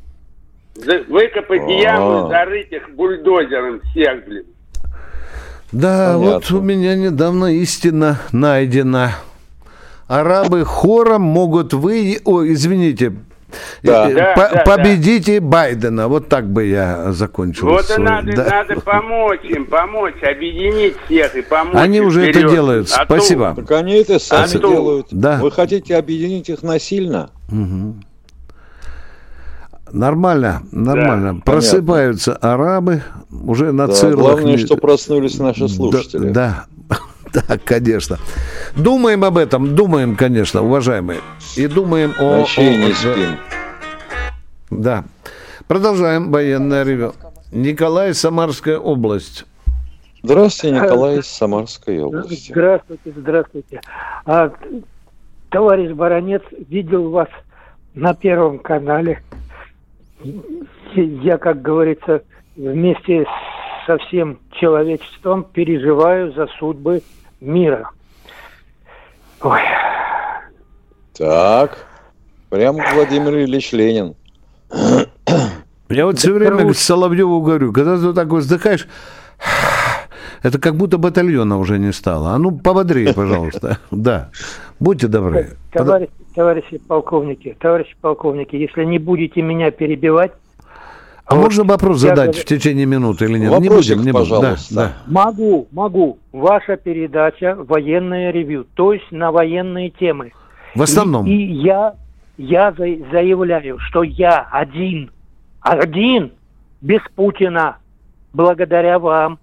[1.08, 4.44] Выкопать яму, зарыть их бульдозером всех, блин.
[5.72, 6.34] Да, Понятно.
[6.34, 9.12] вот у меня недавно истина найдена.
[10.08, 12.20] Арабы хором могут вы...
[12.24, 13.14] Ой, извините.
[13.84, 14.10] Да.
[14.10, 16.08] Э, Да, по- да, победите Байдена.
[16.08, 17.68] Вот так бы я закончил.
[17.68, 18.46] Вот и свой- надо, да.
[18.50, 21.76] надо помочь им, помочь, объединить всех и помочь.
[21.76, 22.52] Они уже это вперед.
[22.52, 22.90] делают.
[22.98, 23.54] А Спасибо.
[23.56, 25.08] Так они это сами А делают.
[25.12, 25.40] Да.
[25.42, 27.30] Вы хотите объединить их насильно?
[27.50, 28.04] Мгм.
[29.92, 31.28] Нормально, нормально.
[31.30, 31.42] понятно.
[31.42, 34.36] Просыпаются арабы уже на Да, цирлах.
[34.36, 36.30] главное, что проснулись наши слушатели.
[36.30, 36.98] Да, да,
[37.48, 38.18] да, конечно.
[38.76, 41.20] Думаем об этом, думаем, конечно, уважаемые.
[41.56, 42.40] И думаем о...
[42.40, 43.38] Вообще о- не спим.
[44.70, 45.06] Да.
[45.68, 47.14] Продолжаем военное ревю.
[47.52, 49.46] Николай, Самарская область.
[50.24, 52.52] Здравствуйте, Николай из Самарской области.
[52.52, 53.82] Здравствуйте, здравствуйте.
[54.26, 54.52] А,
[55.50, 57.30] товарищ Баранец, видел вас
[57.94, 59.22] на Первом канале.
[60.24, 62.24] Я, как говорится,
[62.56, 63.26] вместе
[63.86, 67.02] со всем человечеством переживаю за судьбы
[67.40, 67.90] мира.
[69.42, 69.62] Ой,
[71.14, 71.86] Так,
[72.50, 74.16] прям Владимир Ильич Ленин.
[75.90, 78.88] Я вот все время Соловьеву говорю, когда ты так вздыхаешь,
[80.44, 82.32] это как будто батальона уже не стало.
[82.32, 83.78] А ну, пободрее, пожалуйста.
[83.92, 84.30] Да.
[84.80, 85.56] Будьте добры.
[85.74, 90.32] товарищ- товарищи полковники, товарищи полковники, если не будете меня перебивать,
[91.26, 93.60] А можно вопрос задать говорю- в течение минуты или нет?
[93.60, 94.30] не Вопросик, будем, не будем.
[94.30, 94.76] Да, пожалуйста.
[94.76, 94.94] да.
[95.08, 96.20] Могу, могу.
[96.32, 100.32] Ваша передача военное ревью, то есть на военные темы.
[100.76, 101.26] В основном.
[101.26, 101.96] И, и я,
[102.38, 105.10] я за- заявляю, что я один,
[105.62, 106.32] один,
[106.82, 107.78] без Путина,
[108.34, 109.40] благодаря вам,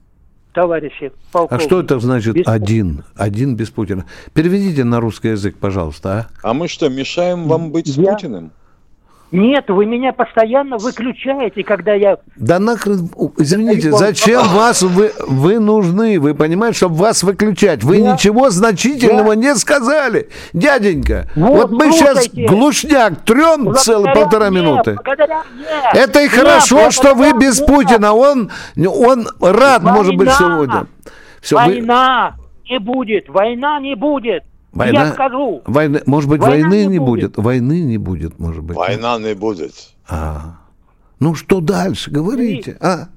[0.55, 1.67] товарищи А полковники.
[1.67, 3.05] что это значит Без- один?
[3.17, 4.07] Один без Путина.
[4.33, 6.29] Переведите на русский язык, пожалуйста.
[6.43, 6.49] А?
[6.51, 8.53] А мы что, мешаем вам быть с Я- Путиным?
[9.33, 12.19] Нет, вы меня постоянно выключаете, когда я...
[12.37, 16.21] Да нахрен, извините, зачем вас вы, вы нужны?
[16.21, 17.83] Вы понимаете, чтобы вас выключать?
[17.83, 21.29] Вы Я- ничего значительного не сказали, дяденька.
[21.35, 22.47] Вот, Вот, мы сейчас слушайте.
[22.47, 24.95] глушняк трем целых Благодаря полтора мне, минуты.
[24.95, 25.67] благодаря мне.
[26.01, 27.67] Это и хорошо, что вы без мне.
[27.67, 28.13] Путина.
[28.15, 28.51] Он,
[28.87, 30.39] он рад, может быть, Война!
[30.39, 30.87] сегодня.
[31.41, 32.37] Все, вы, Война
[32.71, 34.45] не будет, война не будет.
[34.75, 35.63] Война- Я скажу.
[35.67, 37.33] войны, может быть, Война войны не не будет.
[37.33, 37.45] будет.
[37.45, 38.77] Войны не будет, может быть.
[38.77, 39.73] Война не будет.
[40.09, 40.57] А.
[41.21, 42.11] Ну что дальше?
[42.11, 42.77] Говорите.
[42.81, 43.09] А?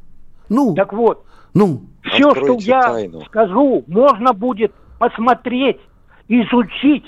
[0.49, 1.83] Ну, Так вот, ну.
[2.03, 3.21] все, что Откройте я тайну.
[3.25, 5.77] скажу, можно будет посмотреть,
[6.27, 7.05] изучить.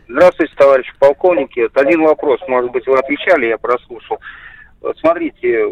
[0.09, 1.59] Здравствуйте, товарищи полковники.
[1.61, 4.19] Вот Один вопрос, может быть, вы отвечали, я прослушал.
[4.81, 5.65] Вот Смотрите,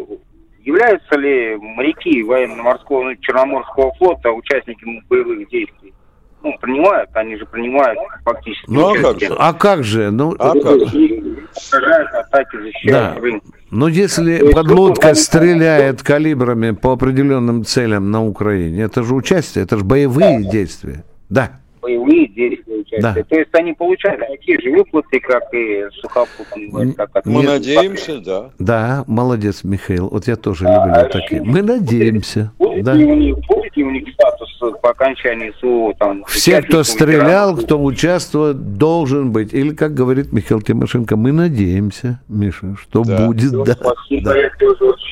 [0.62, 5.94] являются ли моряки военно-морского ну, Черноморского флота участниками боевых действий?
[6.42, 9.34] Ну, принимают, они же принимают фактически Ну, а как же?
[9.38, 10.10] А как же?
[10.10, 13.20] Ну, Отражают атаки, защищают Да.
[13.20, 13.42] рынок.
[13.70, 19.64] Но если То есть подлодка стреляет калибрами по определенным целям на Украине, это же участие,
[19.64, 21.04] это же боевые действия.
[21.30, 21.58] Да.
[21.80, 23.00] Боевые действия участия.
[23.00, 23.14] Да.
[23.28, 26.94] То есть они получают такие же выплаты, как и сухопутные
[27.24, 28.50] Мы надеемся, да.
[28.58, 30.08] Да, молодец, Михаил.
[30.08, 31.42] Вот я тоже люблю такие.
[31.42, 32.52] Мы надеемся.
[32.58, 32.92] Будет, Да.
[32.94, 35.94] ли у них, будет ли у них статус по окончании СУ?
[35.98, 39.52] Там, Все, кто стрелял, кто участвовал, должен быть.
[39.52, 43.52] Или, как говорит Михаил Тимошенко, мы надеемся, Миша, что будет.
[43.64, 43.72] Да.
[43.74, 44.38] Спасибо, Да.
[44.38, 45.05] я, тоже очень,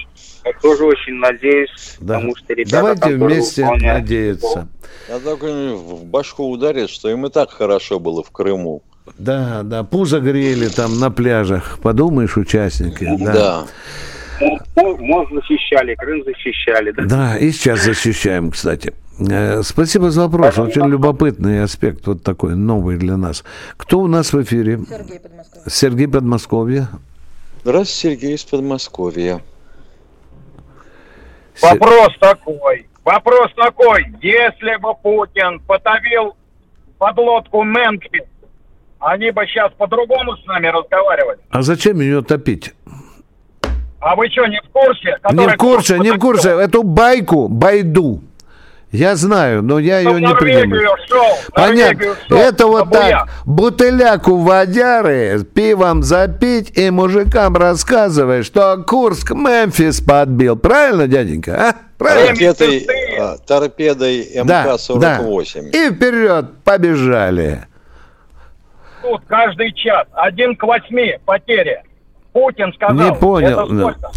[0.45, 2.15] я тоже очень надеюсь, Да.
[2.15, 4.69] потому что ребята, Давайте которые вместе выполняют- надеяться.
[5.09, 8.83] Я только в башку ударит, что им и так хорошо было в Крыму.
[9.19, 11.79] Да, да, пузо грели там на пляжах.
[11.83, 13.07] Подумаешь, участники.
[13.21, 13.33] Да.
[13.33, 13.67] Да.
[14.77, 16.91] Мост- Мост защищали, Крым защищали.
[16.93, 17.03] Да.
[17.05, 18.95] Да, и сейчас защищаем, кстати.
[19.21, 20.59] Э, Спасибо за вопрос.
[20.59, 23.45] Очень любопытный аспект, вот такой новый для нас.
[23.77, 24.81] Кто у нас в эфире?
[24.89, 25.71] Сергей Подмосковье.
[25.71, 26.89] Сергей Подмосковье.
[27.63, 29.41] Здравствуйте, Сергей из Подмосковья.
[31.63, 32.87] Вопрос такой.
[33.05, 34.07] Вопрос такой.
[34.23, 36.37] Если бы Путин потопил
[36.99, 38.23] подлодку Мэнки,
[38.99, 41.39] они бы сейчас по-другому с нами разговаривали.
[41.51, 42.73] А зачем ее топить?
[44.01, 45.17] А вы что, не в курсе?
[45.33, 46.51] Не в курсе, не в курсе.
[46.51, 48.21] Эту байку, байду.
[48.95, 50.89] Я знаю, но я Кто ее не принимаю.
[51.09, 52.15] шел, Понятно.
[52.29, 53.29] Шел, Это вот так.
[53.45, 60.57] Бутыляку водяры, пивом запить и мужикам рассказывать, что Курск Мемфис подбил.
[60.57, 61.71] Правильно, дяденька?
[61.71, 61.75] А?
[61.99, 62.31] Правильно?
[62.31, 62.87] Ракетой,
[63.19, 65.01] а, торпедой Да, МК-48.
[65.01, 65.79] да.
[65.79, 67.65] И вперед побежали.
[69.03, 70.07] Тут каждый час.
[70.13, 71.83] Один к восьми потери.
[72.33, 72.95] Путин сказал.
[72.95, 73.49] Не понял.
[73.61, 74.11] это сколько?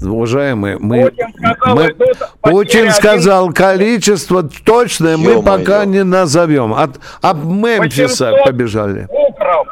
[0.00, 1.94] Уважаемые, мы, Путин сказал, мы-
[2.42, 5.42] Путин сказал количество точное, мы Ё-моё.
[5.42, 6.72] пока не назовем.
[6.72, 9.08] От, от Мемфиса 800 побежали.
[9.10, 9.68] Укров.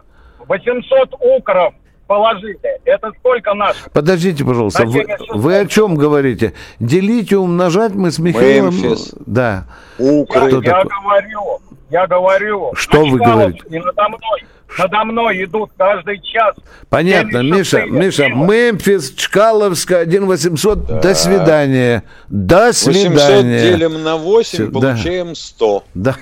[0.49, 1.75] 800 укров
[2.09, 2.59] положили.
[2.85, 3.91] Это сколько наших?
[3.93, 6.55] Подождите, пожалуйста, вы, вы о чем говорите?
[6.81, 8.75] Делить и умножать мы с Михаилом...
[8.75, 9.15] Мемфис.
[9.27, 9.65] Да.
[9.99, 10.91] Я, Кто я такой?
[11.03, 11.61] говорю,
[11.91, 12.73] я говорю.
[12.75, 13.61] Что вы говорите?
[13.71, 14.45] Надо мной,
[14.79, 16.55] надо мной идут каждый час.
[16.89, 17.85] Понятно, Миша.
[17.87, 22.03] Миша, Мемфис, Чкаловская, 1 800, до свидания.
[22.29, 23.59] До 800 свидания.
[23.61, 24.73] делим на 8, Всё, да.
[24.93, 25.85] получаем 100.
[25.95, 26.17] Да.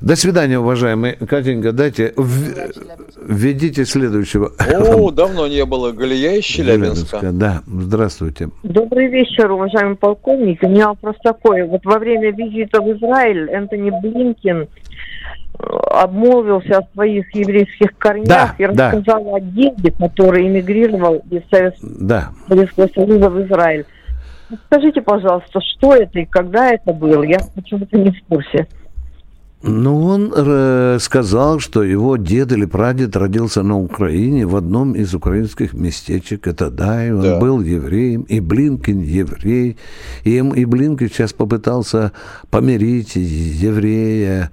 [0.00, 1.14] До свидания, уважаемые.
[1.14, 2.54] Катенька, дайте, в-
[3.20, 4.52] введите следующего.
[4.56, 5.90] О, давно не было.
[5.90, 7.32] Галия из Челябинска.
[7.32, 8.50] Да, здравствуйте.
[8.62, 10.62] Добрый вечер, уважаемый полковник.
[10.62, 11.64] У меня вопрос такой.
[11.64, 14.68] Вот во время визита в Израиль Энтони Блинкин
[15.58, 18.92] обмолвился о своих еврейских корнях Да, и да.
[18.92, 22.30] рассказал о деде, который эмигрировал из Советского Да.
[22.94, 23.84] Союза в Израиль.
[24.66, 27.22] Скажите, пожалуйста, что это и когда это было?
[27.22, 28.66] Я почему-то не в курсе.
[29.60, 35.12] Ну, он э, сказал, что его дед или прадед родился на Украине в одном из
[35.14, 36.46] украинских местечек.
[36.46, 37.40] Это да, и он Да.
[37.40, 39.76] был евреем, и Блинкин еврей.
[40.22, 42.12] И, и Блинкин сейчас попытался
[42.50, 44.50] помирить еврея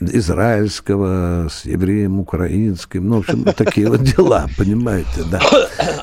[0.00, 3.08] израильского с евреем украинским.
[3.08, 5.40] Ну, в общем, такие вот дела, понимаете, да.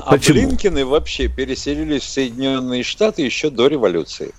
[0.04, 0.34] А Почему?
[0.48, 4.32] Блинкины вообще переселились в Соединенные Штаты еще до революции.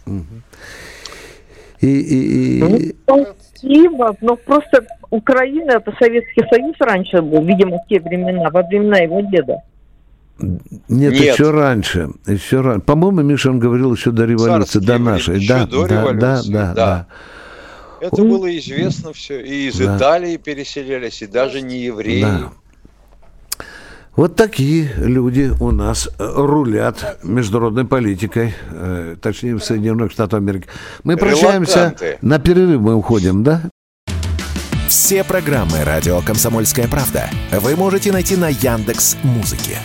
[1.79, 2.59] И, и,
[2.89, 8.61] и- Спасибо, но просто Украина это Советский Союз раньше был, видимо, в те времена, во
[8.63, 9.61] времена его деда.
[10.39, 11.13] Нет, Нет.
[11.13, 12.81] еще раньше, еще раньше.
[12.85, 15.39] По-моему, Миша, он говорил еще до революции, Царские до нашей.
[15.39, 16.73] еще Да, до да, да, революции, да, да.
[16.75, 17.07] да.
[18.01, 19.41] Это было известно все.
[19.41, 19.97] И из Да.
[19.97, 22.21] Италии переселялись, и даже не евреи.
[22.21, 22.51] Да.
[24.15, 30.67] Вот такие люди у нас э, рулят международной политикой, э, точнее в Соединенных Штатах Америки.
[31.03, 32.17] Мы прощаемся, Релаканты.
[32.21, 33.61] на перерыв мы уходим, да?
[34.87, 39.77] Все программы «Радио Комсомольская правда» вы можете найти на Яндекс Музыке.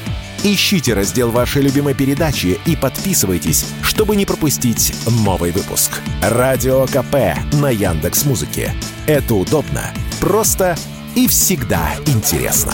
[0.45, 4.93] Ищите раздел вашей любимой передачи и подписывайтесь, чтобы не пропустить
[5.25, 6.01] новый выпуск.
[6.21, 8.73] Радио КП на Яндекс Музыке.
[9.07, 9.83] Это удобно,
[10.21, 10.77] просто
[11.15, 12.73] и всегда интересно.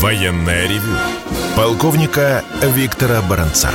[0.00, 0.96] Военное ревю
[1.54, 3.70] полковника Виктора Баранца.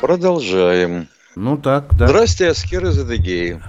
[0.00, 1.08] Продолжаем.
[1.34, 2.06] Ну так, да.
[2.06, 3.60] Здрасте, Аскер из Адыгеи.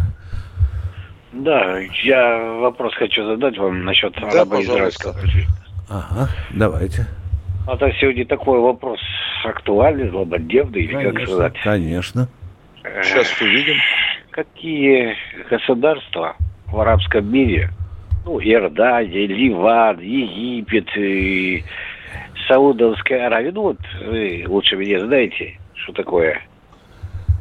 [1.35, 5.11] Да, я вопрос хочу задать вам насчет Да, пожалуйста.
[5.11, 5.51] конфликта.
[5.89, 7.07] Ага, давайте.
[7.67, 8.99] А то сегодня такой вопрос
[9.43, 11.53] актуальный, злободневный, или как сказать.
[11.63, 12.29] конечно.
[13.03, 13.75] Сейчас увидим.
[14.31, 15.15] Какие
[15.49, 16.35] государства
[16.67, 17.69] в арабском мире,
[18.25, 21.63] ну, Иордания, Ливан, Египет, и
[22.47, 26.41] Саудовская Аравия, ну вот вы лучше меня знаете, что такое.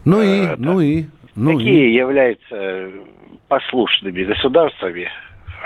[0.04, 1.04] Ну и, ну и,
[1.36, 1.94] ну Какие и.
[1.94, 2.90] являются
[3.48, 5.08] послушными государствами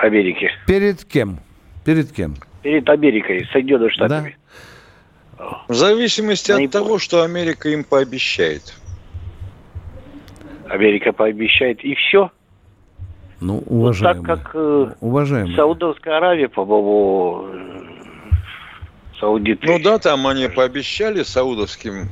[0.03, 0.51] Америки?
[0.67, 1.39] Перед кем?
[1.85, 2.35] Перед кем?
[2.63, 4.37] Перед Америкой, Соединенными Штатами.
[5.69, 8.75] В зависимости от того, что Америка им пообещает.
[10.69, 12.31] Америка пообещает и все.
[13.41, 14.25] Ну, Так уважаемый.
[14.27, 15.55] как э, Уважаемый.
[15.55, 17.81] Саудовская Аравия, по-моему, э,
[19.21, 19.65] саудиты.
[19.67, 22.09] Ну да, там они пообещали саудовским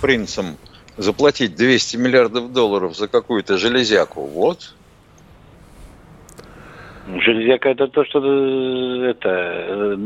[0.00, 0.56] принцам
[0.96, 4.26] заплатить 200 миллиардов долларов за какую-то железяку.
[4.26, 4.74] Вот.
[7.20, 9.28] Железяка это то, что э, это.
[9.28, 9.96] э,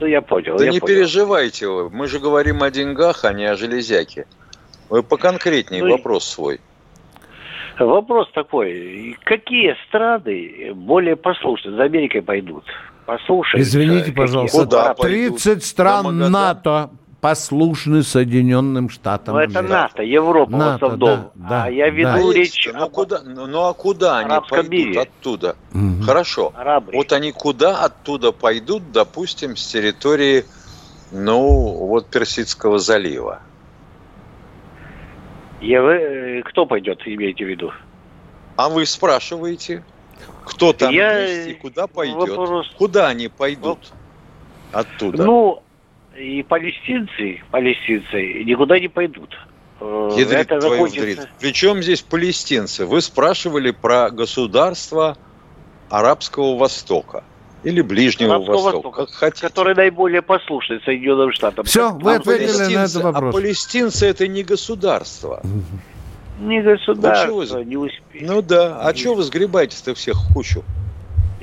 [0.00, 0.56] Ну, я понял.
[0.56, 0.94] Да я не понял.
[0.96, 1.90] переживайте вы.
[1.90, 4.26] Мы же говорим о деньгах, а не о железяке.
[4.88, 6.60] Вы поконкретнее Ну, вопрос свой.
[7.78, 9.16] Вопрос такой.
[9.24, 11.72] Какие страны более послушны?
[11.72, 12.64] За Америкой пойдут?
[13.06, 13.60] Послушай.
[13.60, 16.90] Извините, пожалуйста, 30 стран НАТО
[17.26, 19.36] послушны Соединенным Штатам.
[19.36, 19.72] Ну, это Америки.
[19.72, 20.98] НАТО, Европа в НАТО, основном.
[21.36, 22.36] да, да, а я веду да.
[22.36, 25.00] речь Ну, куда, ну, ну, а куда они пойдут мире.
[25.02, 25.54] оттуда?
[25.72, 26.02] Мгм.
[26.02, 26.52] Хорошо.
[26.92, 30.44] Вот они куда оттуда пойдут, допустим, с территории,
[31.12, 31.40] ну,
[31.86, 33.38] вот Персидского залива?
[35.60, 37.70] Я, вы- кто пойдет, имеете в виду?
[38.56, 39.84] А вы спрашиваете,
[40.44, 42.16] кто там Я- есть и куда пойдет?
[42.30, 43.78] вопрос- Куда они пойдут
[44.72, 45.22] оттуда?
[45.24, 45.62] Ну,
[46.22, 49.36] и палестинцы, палестинцы никуда не пойдут.
[49.80, 51.28] Э, Ядрит это твою закончится- вдрит.
[51.40, 52.86] Причем здесь палестинцы?
[52.86, 55.16] Вы спрашивали про государство
[55.90, 57.24] Арабского Востока
[57.64, 59.46] или Ближнего Арабского Востока, Востока, как хотите.
[59.46, 61.64] который наиболее послушный Соединенным Штатам.
[61.64, 63.34] Все, вы А ответили на этот вопрос.
[63.34, 65.42] А палестинцы это не государство.
[66.40, 68.28] Не Ну, чего государство, вы- не успеет.
[68.28, 70.64] Ну да, а что вы сгребаете-то всех в кучу?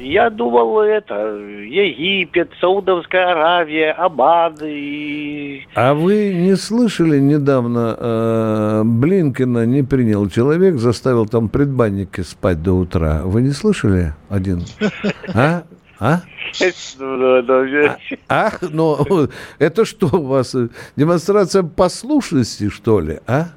[0.02, 5.62] Я думал, это, Египет, Саудовская Аравия, Обан и...
[5.76, 12.74] А вы не слышали недавно, э, Блинкина не принял человек, заставил там предбанники спать до
[12.74, 13.24] утра.
[13.26, 14.64] Вы не слышали один?
[15.34, 15.64] А?
[16.00, 16.22] А?
[17.00, 17.42] Ну, ну,
[18.30, 18.52] А?
[18.62, 19.28] Ну,
[19.60, 20.56] это что у вас?
[20.56, 23.20] э, Демонстрация послушности, что ли?
[23.28, 23.50] А?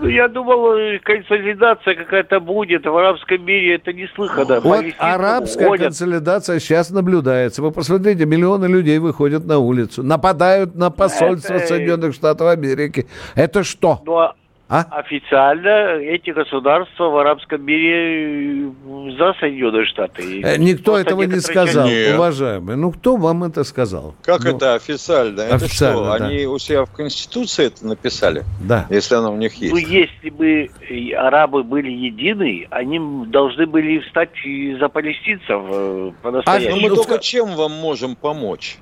[0.00, 4.60] Ну, я думал, э, консолидация какая-то будет в арабском мире, это неслыханно.
[4.60, 5.86] Вот арабская уходят.
[5.86, 7.62] консолидация сейчас наблюдается.
[7.62, 13.06] Вы посмотрите, миллионы людей выходят на улицу, нападают на посольство Это- Соединенных Штатов Америки.
[13.34, 14.00] Это что?
[14.06, 14.34] Ну, а
[14.70, 14.84] А?
[14.90, 18.70] официально эти государства в арабском мире
[19.18, 20.42] за Соединенные Штаты.
[20.42, 22.14] Э, Никто просто этого не сказал, Нет.
[22.14, 22.76] уважаемый.
[22.76, 24.14] Ну, кто вам это сказал?
[24.22, 25.40] Как Ну, это официально?
[25.40, 26.26] Это официально, что, да.
[26.26, 28.44] они у себя в Конституции это написали?
[28.60, 28.86] Да.
[28.90, 29.72] Если оно у них есть.
[29.72, 30.68] Ну, если бы
[31.16, 36.80] арабы были едины, они должны были встать и за палестинцев э, Ну, по-настоящему.
[36.82, 38.76] мы только чем вам можем помочь?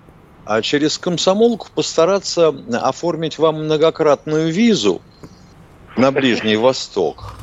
[0.44, 5.00] А через комсомолку постараться оформить вам многократную визу
[5.96, 7.34] на Ближний Восток.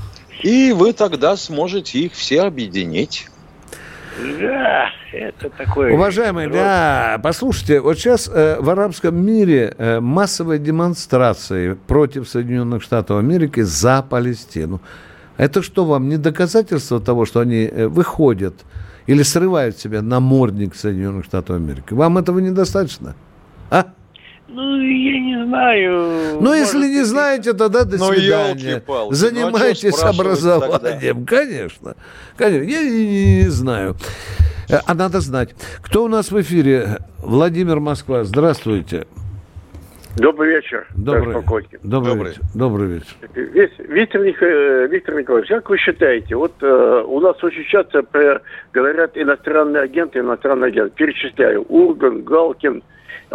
[0.41, 3.27] И вы тогда сможете их все объединить.
[4.39, 5.93] Да, это такое...
[5.93, 13.17] Уважаемые, да, послушайте, вот сейчас э, в арабском мире э, массовые демонстрации против Соединенных Штатов
[13.17, 14.81] Америки за Палестину.
[15.37, 18.53] Это что вам, не доказательство того, что они э, выходят
[19.07, 21.93] или срывают себя намордник Соединенных Штатов Америки?
[21.93, 23.15] Вам этого недостаточно?
[23.71, 23.93] А?
[24.53, 26.37] Ну, я не знаю.
[26.41, 28.81] Ну, если не знаете, тогда до Ну, свидания.
[28.87, 31.25] ну, а Занимайтесь чё спрашивать образованием.
[31.25, 31.95] Конечно.
[32.37, 32.69] Конечно.
[32.69, 33.95] Я не, не знаю.
[34.69, 35.55] Э, А надо знать.
[35.81, 36.99] Кто у нас в эфире?
[37.19, 38.23] Владимир Москва.
[38.23, 39.07] Здравствуйте.
[40.15, 40.85] Добрый вечер.
[40.95, 41.79] Добрый, полковник.
[41.81, 42.41] добрый, вечер.
[42.53, 43.15] Добрый вечер.
[43.89, 48.03] Виктор, э, Виктор Николаевич, как вы считаете, вот э, у нас очень часто
[48.71, 52.83] говорят иностранные агенты, иностранные агенты, перечисляю, Урган, Галкин, Мар-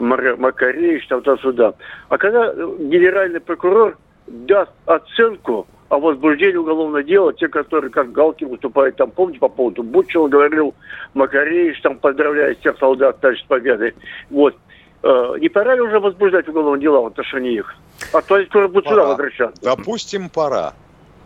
[0.01, 1.74] Макаревич, там туда-сюда.
[2.09, 3.96] А когда э, генеральный прокурор
[4.26, 9.82] даст оценку о возбуждении уголовного дела, те, которые, как Галкин выступает, там, помните, по поводу
[9.82, 10.74] Бутчева говорил,
[11.14, 13.94] Макаревич, там, поздравляет всех солдат, товарищ с победой.
[14.30, 14.55] Вот.
[15.03, 17.74] Э, не пора ли уже возбуждать уголовные дела в отношении их?
[18.12, 19.62] А то они скоро будут сюда возвращаться.
[19.62, 20.74] Допустим, пора.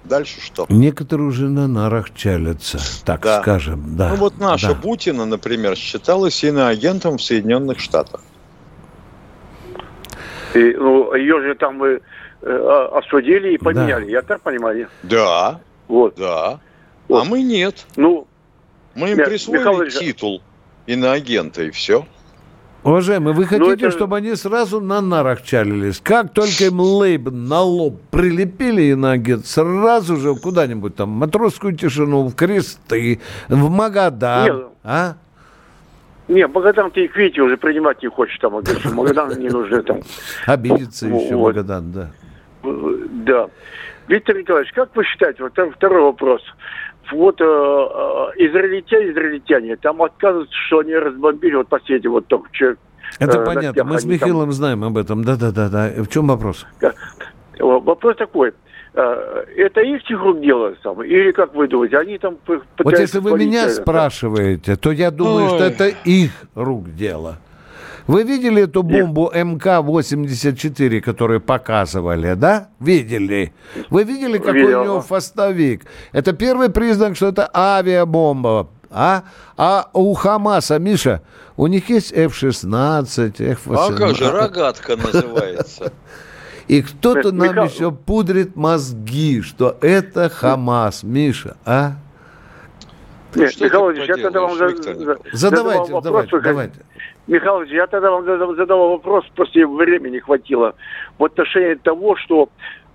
[0.05, 0.67] Дальше что?
[0.69, 3.41] Некоторые уже на нарах чалятся, так Да.
[3.41, 3.97] скажем.
[3.97, 4.11] Да.
[4.11, 4.75] Ну вот наша да.
[4.75, 8.21] Бутина, например, считалась иноагентом в Соединенных Штатах.
[10.55, 12.01] И, ну, ее же там э,
[12.43, 14.89] э, осудили и поменяли, я так понимаю?
[15.03, 15.61] Да.
[15.89, 16.15] Вот.
[16.17, 16.61] Да.
[17.09, 17.87] А мы нет.
[17.97, 18.27] Ну,
[18.95, 20.43] мы им Нет, присвоили Михаил Ильич, титул
[20.87, 22.07] иноагента, и все.
[22.85, 26.01] Уважаемые, вы хотите, Ну, это- чтобы они сразу на нарах чалились?
[26.03, 31.17] Как только им лейб на лоб прилепили и на агент, сразу же куда-нибудь там, в
[31.17, 34.45] матросскую тишину, в кресты, в Магадан.
[34.45, 34.67] Нет.
[34.83, 35.15] А?
[36.33, 39.83] Не, Магадан ты их, видите, уже принимать не хочет там, говорит, что Магадан не нужны
[39.83, 40.01] там.
[40.47, 41.49] Обидится еще вот.
[41.55, 42.11] Магадан, да.
[42.65, 43.49] Э, Да.
[44.09, 46.43] Виктор Николаевич, как вы считаете, вот там второй вопрос.
[47.13, 47.47] Вот э, э,
[48.49, 52.79] израильтяне, израильтяне, там отказываются, что они разбомбили вот последний вот только человек.
[53.19, 53.73] Это э, понятно.
[53.73, 55.23] днях Мы с они там- Михаилом знаем об этом.
[55.25, 55.91] Да-да-да.
[55.99, 56.67] В чем вопрос?
[56.81, 56.91] Э,
[57.59, 58.53] Вопрос такой.
[58.95, 63.39] Э, Это их рук дело сам, или как вы думаете, они там Вот если вы
[63.39, 65.71] меня э, спрашиваете, то я думаю, что Ой.
[65.71, 67.39] это их рук дело.
[68.07, 72.69] Вы видели эту бомбу МК-84, которую показывали, да?
[72.81, 73.53] Видели.
[73.91, 74.81] Вы видели, какой Видел.
[74.81, 75.83] у него фастовик?
[76.13, 78.69] Это первый признак, что это авиабомба.
[78.91, 79.23] А?
[79.57, 81.23] а у Хамаса, Миша,
[81.57, 83.77] у них есть F-16, F-18.
[83.77, 85.93] А как же, рогатка называется.
[86.69, 91.93] И кто-то нам Михаил- еще пудрит мозги, что это Хамас, Миша, а?
[93.35, 96.31] Нет, Что Михаил ты Ильич, я тогда вам поделаешь, за- Виктор за- Задавайте, задавал давайте,
[96.37, 96.75] вопрос, давайте.
[97.27, 100.75] Михаил я тогда вам задав- задавал вопрос, просто времени хватило,
[101.19, 102.49] в отношении того, что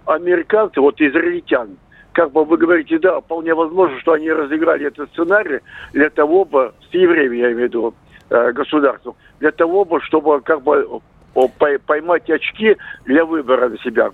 [0.06, 1.78] американцы, вот израильтян,
[2.14, 5.60] как бы вы говорите, да, вполне возможно, что они разыграли этот сценарий
[5.94, 7.94] для того бы, с евреями я имею в виду,
[8.30, 11.00] э, государством, для того бы, чтобы как бы
[11.86, 14.12] поймать очки для выбора на себя.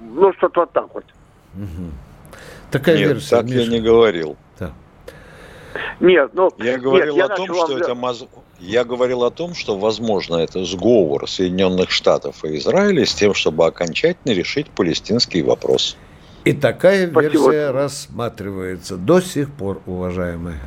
[0.00, 1.04] Ну, что-то вот так вот.
[2.70, 3.70] Такая Нет, версия, так я Миша.
[3.70, 4.36] не говорил.
[6.00, 6.50] Нет, ну...
[6.58, 8.28] Я говорил нет, о том, что вам- это моз-
[8.58, 13.66] я говорил о том, что возможно это сговор Соединенных Штатов и Израиля с тем, чтобы
[13.66, 15.96] окончательно решить палестинский вопрос.
[16.44, 17.32] И такая Спасибо.
[17.50, 20.58] версия рассматривается до сих пор, уважаемые.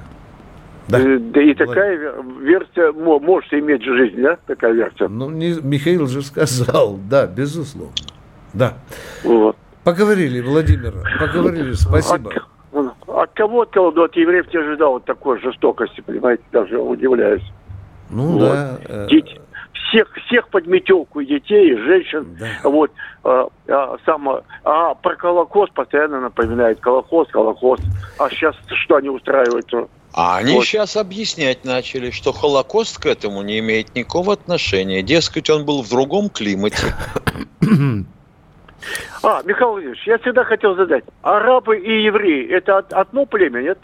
[0.89, 4.37] Э, Да и такая вер- версия мо- может иметь жизнь, да?
[4.47, 5.07] Такая версия.
[5.07, 7.93] Ну, не- Михаил же сказал, да, безусловно.
[8.53, 8.73] Да.
[9.23, 9.55] Вот.
[9.83, 12.31] Поговорили, Владимир, поговорили, спасибо.
[12.73, 16.77] От, от кого, от кого, да, от евреев не ожидал вот такой жестокости, понимаете, даже
[16.79, 17.43] удивляюсь.
[18.09, 18.41] Ну Вот.
[18.41, 18.77] да.
[18.87, 19.39] э, Дети-
[19.89, 22.37] всех, всех под метелку, и детей, и женщин.
[22.63, 22.91] Вот.
[23.23, 24.27] А, а, сам,
[24.63, 26.79] а про Колокост постоянно напоминает.
[26.79, 27.83] Колокост, Колокост.
[28.19, 29.67] А сейчас что они устраивают?
[30.13, 30.65] А они Вот.
[30.65, 35.01] сейчас объяснять начали, что Холокост к этому не имеет никакого отношения.
[35.01, 36.93] Дескать, он был в другом климате.
[39.23, 41.03] А, Михаил Владимирович, я всегда хотел задать.
[41.21, 43.77] Арабы и евреи– это од- одно племя, нет?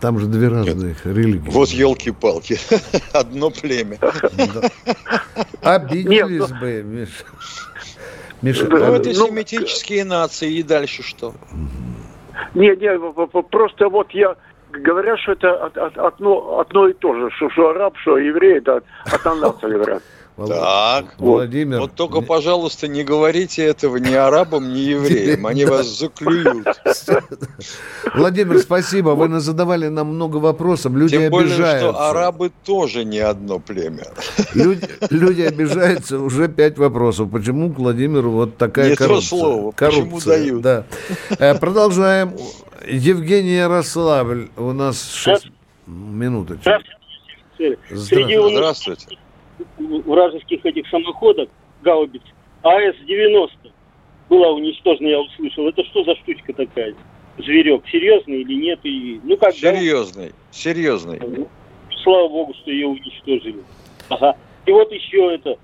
[0.00, 1.48] Там же две разных религии.
[1.48, 2.58] Вот елки-палки.
[3.12, 3.98] Одно племя.
[5.62, 7.24] Обиделись бы, Миша.
[8.42, 11.34] Миша, Ну, это семитические нации, и дальше что?
[12.54, 14.34] Не, не, просто вот я
[14.70, 18.58] говорят, что это от- от- одно, одно и то же, что, что араб, что еврей,
[18.58, 20.02] это одна нация, говорят.
[20.46, 21.80] Так, Владимир.
[21.80, 25.44] Вот только, пожалуйста, не говорите этого ни арабам, ни евреям.
[25.46, 26.64] Они вас заклюют.
[28.14, 29.10] Владимир, спасибо.
[29.10, 30.92] Вы задавали нам много вопросов.
[30.92, 31.88] Люди Тем более, обижаются.
[31.92, 34.04] что арабы тоже не одно племя.
[34.54, 37.30] Люди, люди обижаются, уже пять вопросов.
[37.32, 39.28] Почему Владимиру вот такая Не то коррупция?
[39.40, 40.62] слово, почему Коррупция, дают?
[40.62, 40.84] Да.
[41.38, 42.32] Э, Продолжаем.
[42.86, 44.48] Евгений Ярославль.
[44.56, 45.48] У нас шесть
[45.86, 46.82] минуточек.
[47.56, 49.18] Среди у нас Здравствуйте.
[49.78, 51.50] вражеских этих самоходок,
[51.82, 52.22] гаубиц,
[52.62, 53.72] АС-90
[54.28, 55.68] была уничтожена, я услышал.
[55.68, 56.94] Это что за штучка такая?
[57.38, 58.80] Зверек серьезный или нет?
[58.82, 59.74] И, ну как, да?
[59.74, 61.20] Серьезный, серьезный.
[62.02, 63.62] Слава богу, что ее уничтожили.
[64.08, 64.36] Ага.
[64.66, 65.56] И вот еще это.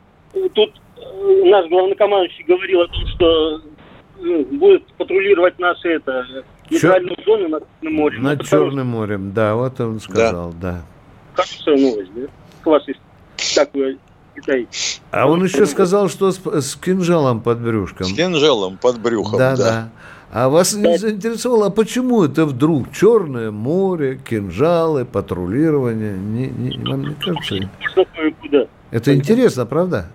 [0.55, 3.61] Тут э, наш главнокомандующий говорил о том, что
[4.19, 8.23] э, будет патрулировать наши это нейтральные зоны над Черным морем.
[8.23, 8.65] Над хорошо.
[8.65, 10.83] Черным морем, да, вот он сказал, да.
[11.35, 12.71] Хорошая новость, да?
[12.71, 12.97] Вашей
[13.55, 13.99] так вы
[14.35, 15.01] считаете.
[15.11, 18.07] А он еще сказал, что с, с кинжалом под брюшком.
[18.07, 19.65] С кинжалом под брюхом, Да, да.
[19.65, 19.89] да.
[20.33, 26.17] А вас не заинтересовало, а почему это вдруг Черное море, кинжалы, патрулирование?
[26.17, 27.71] Не, не, вам не кажется?
[28.91, 30.09] Это интересно, правда?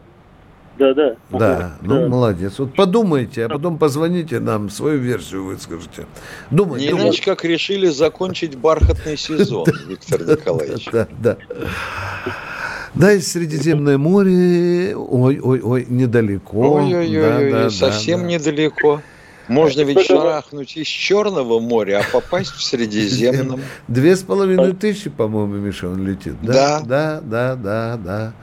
[0.79, 1.15] Да, да.
[1.29, 2.57] Да, ну молодец.
[2.57, 6.05] Вот подумайте, а потом позвоните нам, свою версию выскажите.
[6.51, 6.93] Думайте.
[6.93, 10.87] Не иначе, как решили закончить бархатный сезон, Виктор Николаевич.
[10.91, 11.37] Да, да.
[12.95, 16.75] Да, и Средиземное море, ой, ой, ой, недалеко.
[16.75, 18.31] Ой-ой-ой, Да, да, совсем да, да.
[18.31, 19.01] недалеко.
[19.49, 23.61] Можно ведь шарахнуть из Черного моря, а попасть в Средиземном.
[23.87, 26.35] Две с половиной тысячи, по-моему, Миша, он летит.
[26.41, 28.33] Да, да, да, да, да.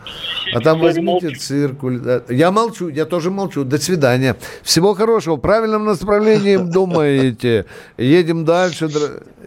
[0.53, 2.01] А там возьмите циркуль.
[2.01, 2.23] да.
[2.29, 3.65] Я молчу, я тоже молчу.
[3.65, 4.37] До свидания.
[4.63, 5.37] Всего хорошего.
[5.37, 7.67] В правильном направлении думаете.
[7.97, 8.91] Едем дальше.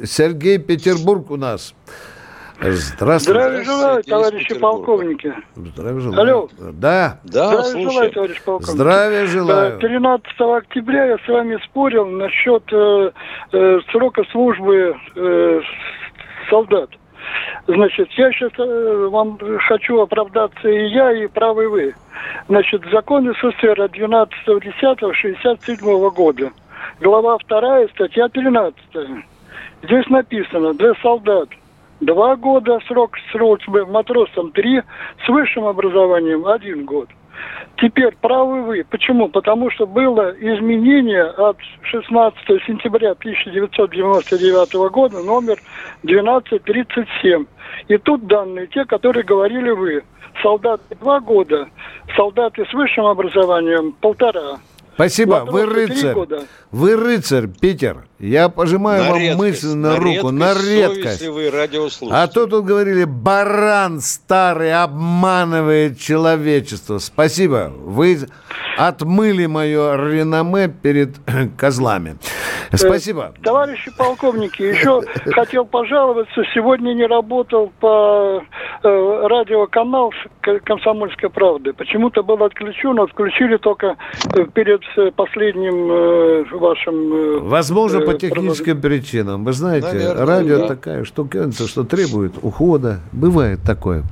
[0.03, 1.73] Сергей Петербург у нас.
[2.61, 3.19] Здравствуйте.
[3.19, 5.33] Здравия желаю, товарищи полковники.
[5.55, 6.19] Здравия желаю.
[6.19, 6.49] Алло.
[6.73, 7.17] Да.
[7.23, 8.67] Здравия желаю, товарищ полковник.
[8.67, 9.77] Здравия желаю.
[9.77, 10.25] Э, 13
[10.57, 13.11] октября я с вами спорил насчет э,
[13.53, 15.61] э, срока службы э,
[16.49, 16.89] солдат.
[17.67, 18.51] Значит, я сейчас
[19.11, 19.37] вам
[19.67, 21.93] хочу оправдаться и я, и правы вы.
[22.49, 26.51] Значит, закон СССР от 12.10.67 года.
[26.99, 28.75] Глава 2, статья 13.
[29.83, 31.47] Здесь написано, для солдат
[31.99, 34.81] два года срок службы, матросам три,
[35.25, 37.09] с высшим образованием один год.
[37.77, 38.83] Теперь правы вы.
[38.89, 39.29] Почему?
[39.29, 42.37] Потому что было изменение от 16
[42.67, 45.57] сентября 1999 года номер
[46.03, 47.45] 1237.
[47.87, 50.03] И тут данные те, которые говорили вы.
[50.41, 51.69] Солдаты два года,
[52.15, 54.59] солдаты с высшим образованием полтора.
[54.95, 56.15] Спасибо, вы Матросы три рыцарь.
[56.71, 58.08] Вы рыцарь, Питер.
[58.19, 61.23] Я пожимаю На вам редкость, мысленно на руку, на редкость.
[62.11, 66.97] А то тут говорили, баран старый обманывает человечество.
[66.97, 68.19] Спасибо, вы
[68.77, 71.15] отмыли мое реноме перед
[71.57, 72.17] козлами.
[72.73, 73.33] Спасибо.
[73.37, 75.01] Э, Товарищи полковники, еще
[75.33, 76.43] хотел пожаловаться.
[76.53, 78.41] Сегодня не работал по
[78.83, 80.13] э, радиоканал
[80.65, 81.73] «Комсомольской правды».
[81.73, 83.95] Почему-то был отключен, но включили только
[84.35, 87.13] э, перед э, последним э, вашим...
[87.13, 89.43] э, Возможно, э, по техническим причинам.
[89.43, 90.67] Вы знаете, Наверное, радио да.
[90.67, 92.99] такая штукенция, что требует ухода.
[93.11, 94.03] Бывает такое.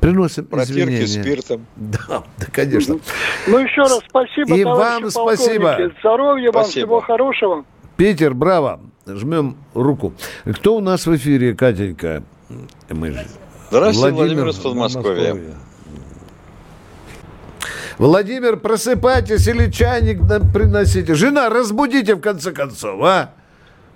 [0.00, 1.22] Приносим Протирки извинения.
[1.22, 1.66] спиртом.
[1.76, 2.98] Да, да, конечно.
[3.46, 5.78] Ну, еще раз спасибо, И вам спасибо.
[6.00, 6.86] Здоровья вам, Спасибо.
[6.86, 7.64] всего хорошего.
[7.96, 8.80] Питер, браво.
[9.06, 10.14] Жмем руку.
[10.44, 12.22] Кто у нас в эфире, Катенька?
[12.88, 13.26] Мы же...
[13.70, 15.36] Здравствуйте, Владимир из Подмосковья.
[17.98, 20.20] Владимир, просыпайтесь или чайник
[20.52, 21.14] приносите.
[21.14, 23.34] Жена, разбудите в конце концов, а?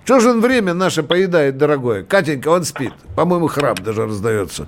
[0.09, 2.03] Что же он время наше поедает, дорогое?
[2.03, 2.93] Катенька, он спит.
[3.15, 4.65] По-моему, храп даже раздается.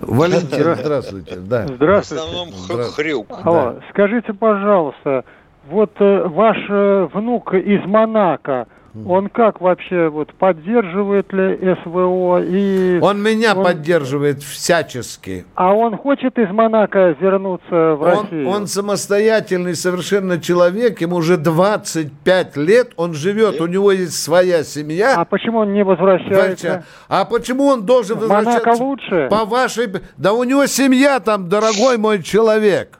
[0.00, 1.36] Валентин, здравствуйте.
[1.36, 1.64] Да.
[1.68, 2.24] В Здравствуйте.
[2.24, 3.26] основном х- хрюк.
[3.44, 5.24] Алло, скажите, пожалуйста,
[5.68, 8.66] вот э, ваш э, внук из Монако,
[9.06, 15.44] он как вообще вот поддерживает ли СВО и Он меня он- поддерживает всячески.
[15.54, 18.48] а он хочет из Монако вернуться в Он, Россию?
[18.48, 25.14] он самостоятельный совершенно человек, ему уже 25 лет, он живет, у него есть своя семья.
[25.16, 26.84] А почему он не возвращается?
[27.08, 28.82] А почему он должен В Монако возвращаться?
[28.84, 29.28] лучше?
[29.30, 29.88] По вашей...
[30.16, 32.99] Да у него семья там, дорогой мой человек.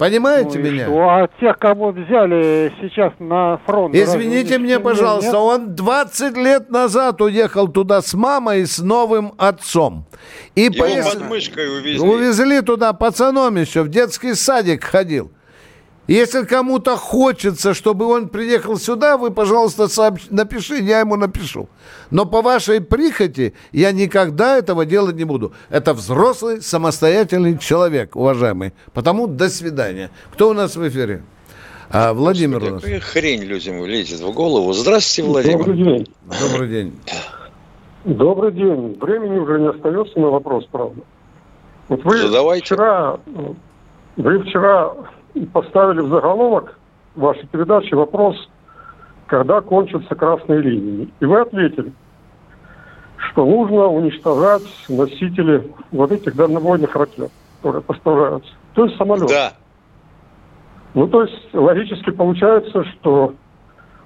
[0.00, 0.86] Понимаете Ну меня?
[0.86, 0.98] что?
[1.10, 3.94] А тех, кого взяли сейчас на фронт?
[3.94, 5.34] Извините меня, не- пожалуйста, нет?
[5.36, 10.06] он 20 лет назад уехал туда с мамой и с новым отцом.
[10.54, 12.00] И Его пояс- под мышкой увезли.
[12.08, 15.30] Увезли туда пацаном еще, в детский садик ходил.
[16.06, 21.68] Если кому-то хочется, чтобы он приехал сюда, вы, пожалуйста, сообщ- напиши, я ему напишу.
[22.10, 25.52] Но по вашей прихоти я никогда этого делать не буду.
[25.68, 28.72] Это взрослый, самостоятельный человек, уважаемый.
[28.92, 30.10] Потому до свидания.
[30.32, 31.22] Кто у нас в эфире?
[31.90, 32.82] А, Владимир у нас.
[32.82, 34.72] Какая хрень людям лезет в голову.
[34.72, 35.58] Здравствуйте, Владимир.
[35.58, 36.14] Добрый день.
[36.40, 37.00] Добрый день.
[38.04, 38.98] Добрый день.
[39.00, 41.02] Времени уже не остается на вопрос, правда.
[41.88, 42.18] Вот вы
[42.60, 43.18] вчера,
[44.16, 44.92] вы вчера
[45.52, 46.78] поставили в заголовок
[47.14, 48.36] вашей передачи вопрос,
[49.26, 51.08] когда кончатся красные линии.
[51.20, 51.92] И вы ответили,
[53.30, 58.50] что нужно уничтожать носители вот этих дальнобойных ракет, которые поставляются.
[58.74, 59.32] То есть самолеты.
[59.32, 59.52] Да.
[60.94, 63.34] Ну, то есть логически получается, что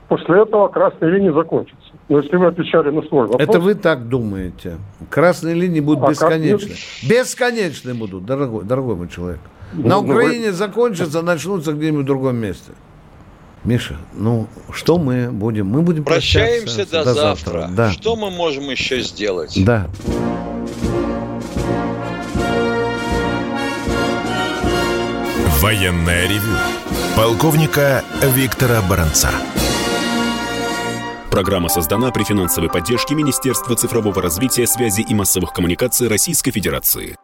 [0.09, 1.85] после этого красные линии закончатся.
[2.09, 3.41] Но если вы отвечали на свой вопрос...
[3.41, 4.77] Это вы так думаете.
[5.09, 6.75] Красные линии будут А как бесконечны.
[7.09, 9.41] Бесконечны будут, дорогой, дорогой мой человек.
[9.73, 12.73] Ну, На ну, Украине ну, закончатся, начнутся где-нибудь в другом месте.
[13.65, 15.67] Миша, ну что мы будем?
[15.69, 17.53] Мы будем прощаемся до, до завтра.
[17.53, 17.71] завтра.
[17.75, 17.93] Да.
[17.93, 19.55] Что мы можем еще сделать?
[19.65, 19.89] Да.
[25.61, 26.59] Военная ревю
[27.17, 29.31] полковника Виктора Баранца.
[31.31, 37.17] Программа создана при финансовой поддержке Министерства цифрового развития, связи и массовых коммуникаций Российской Федерации.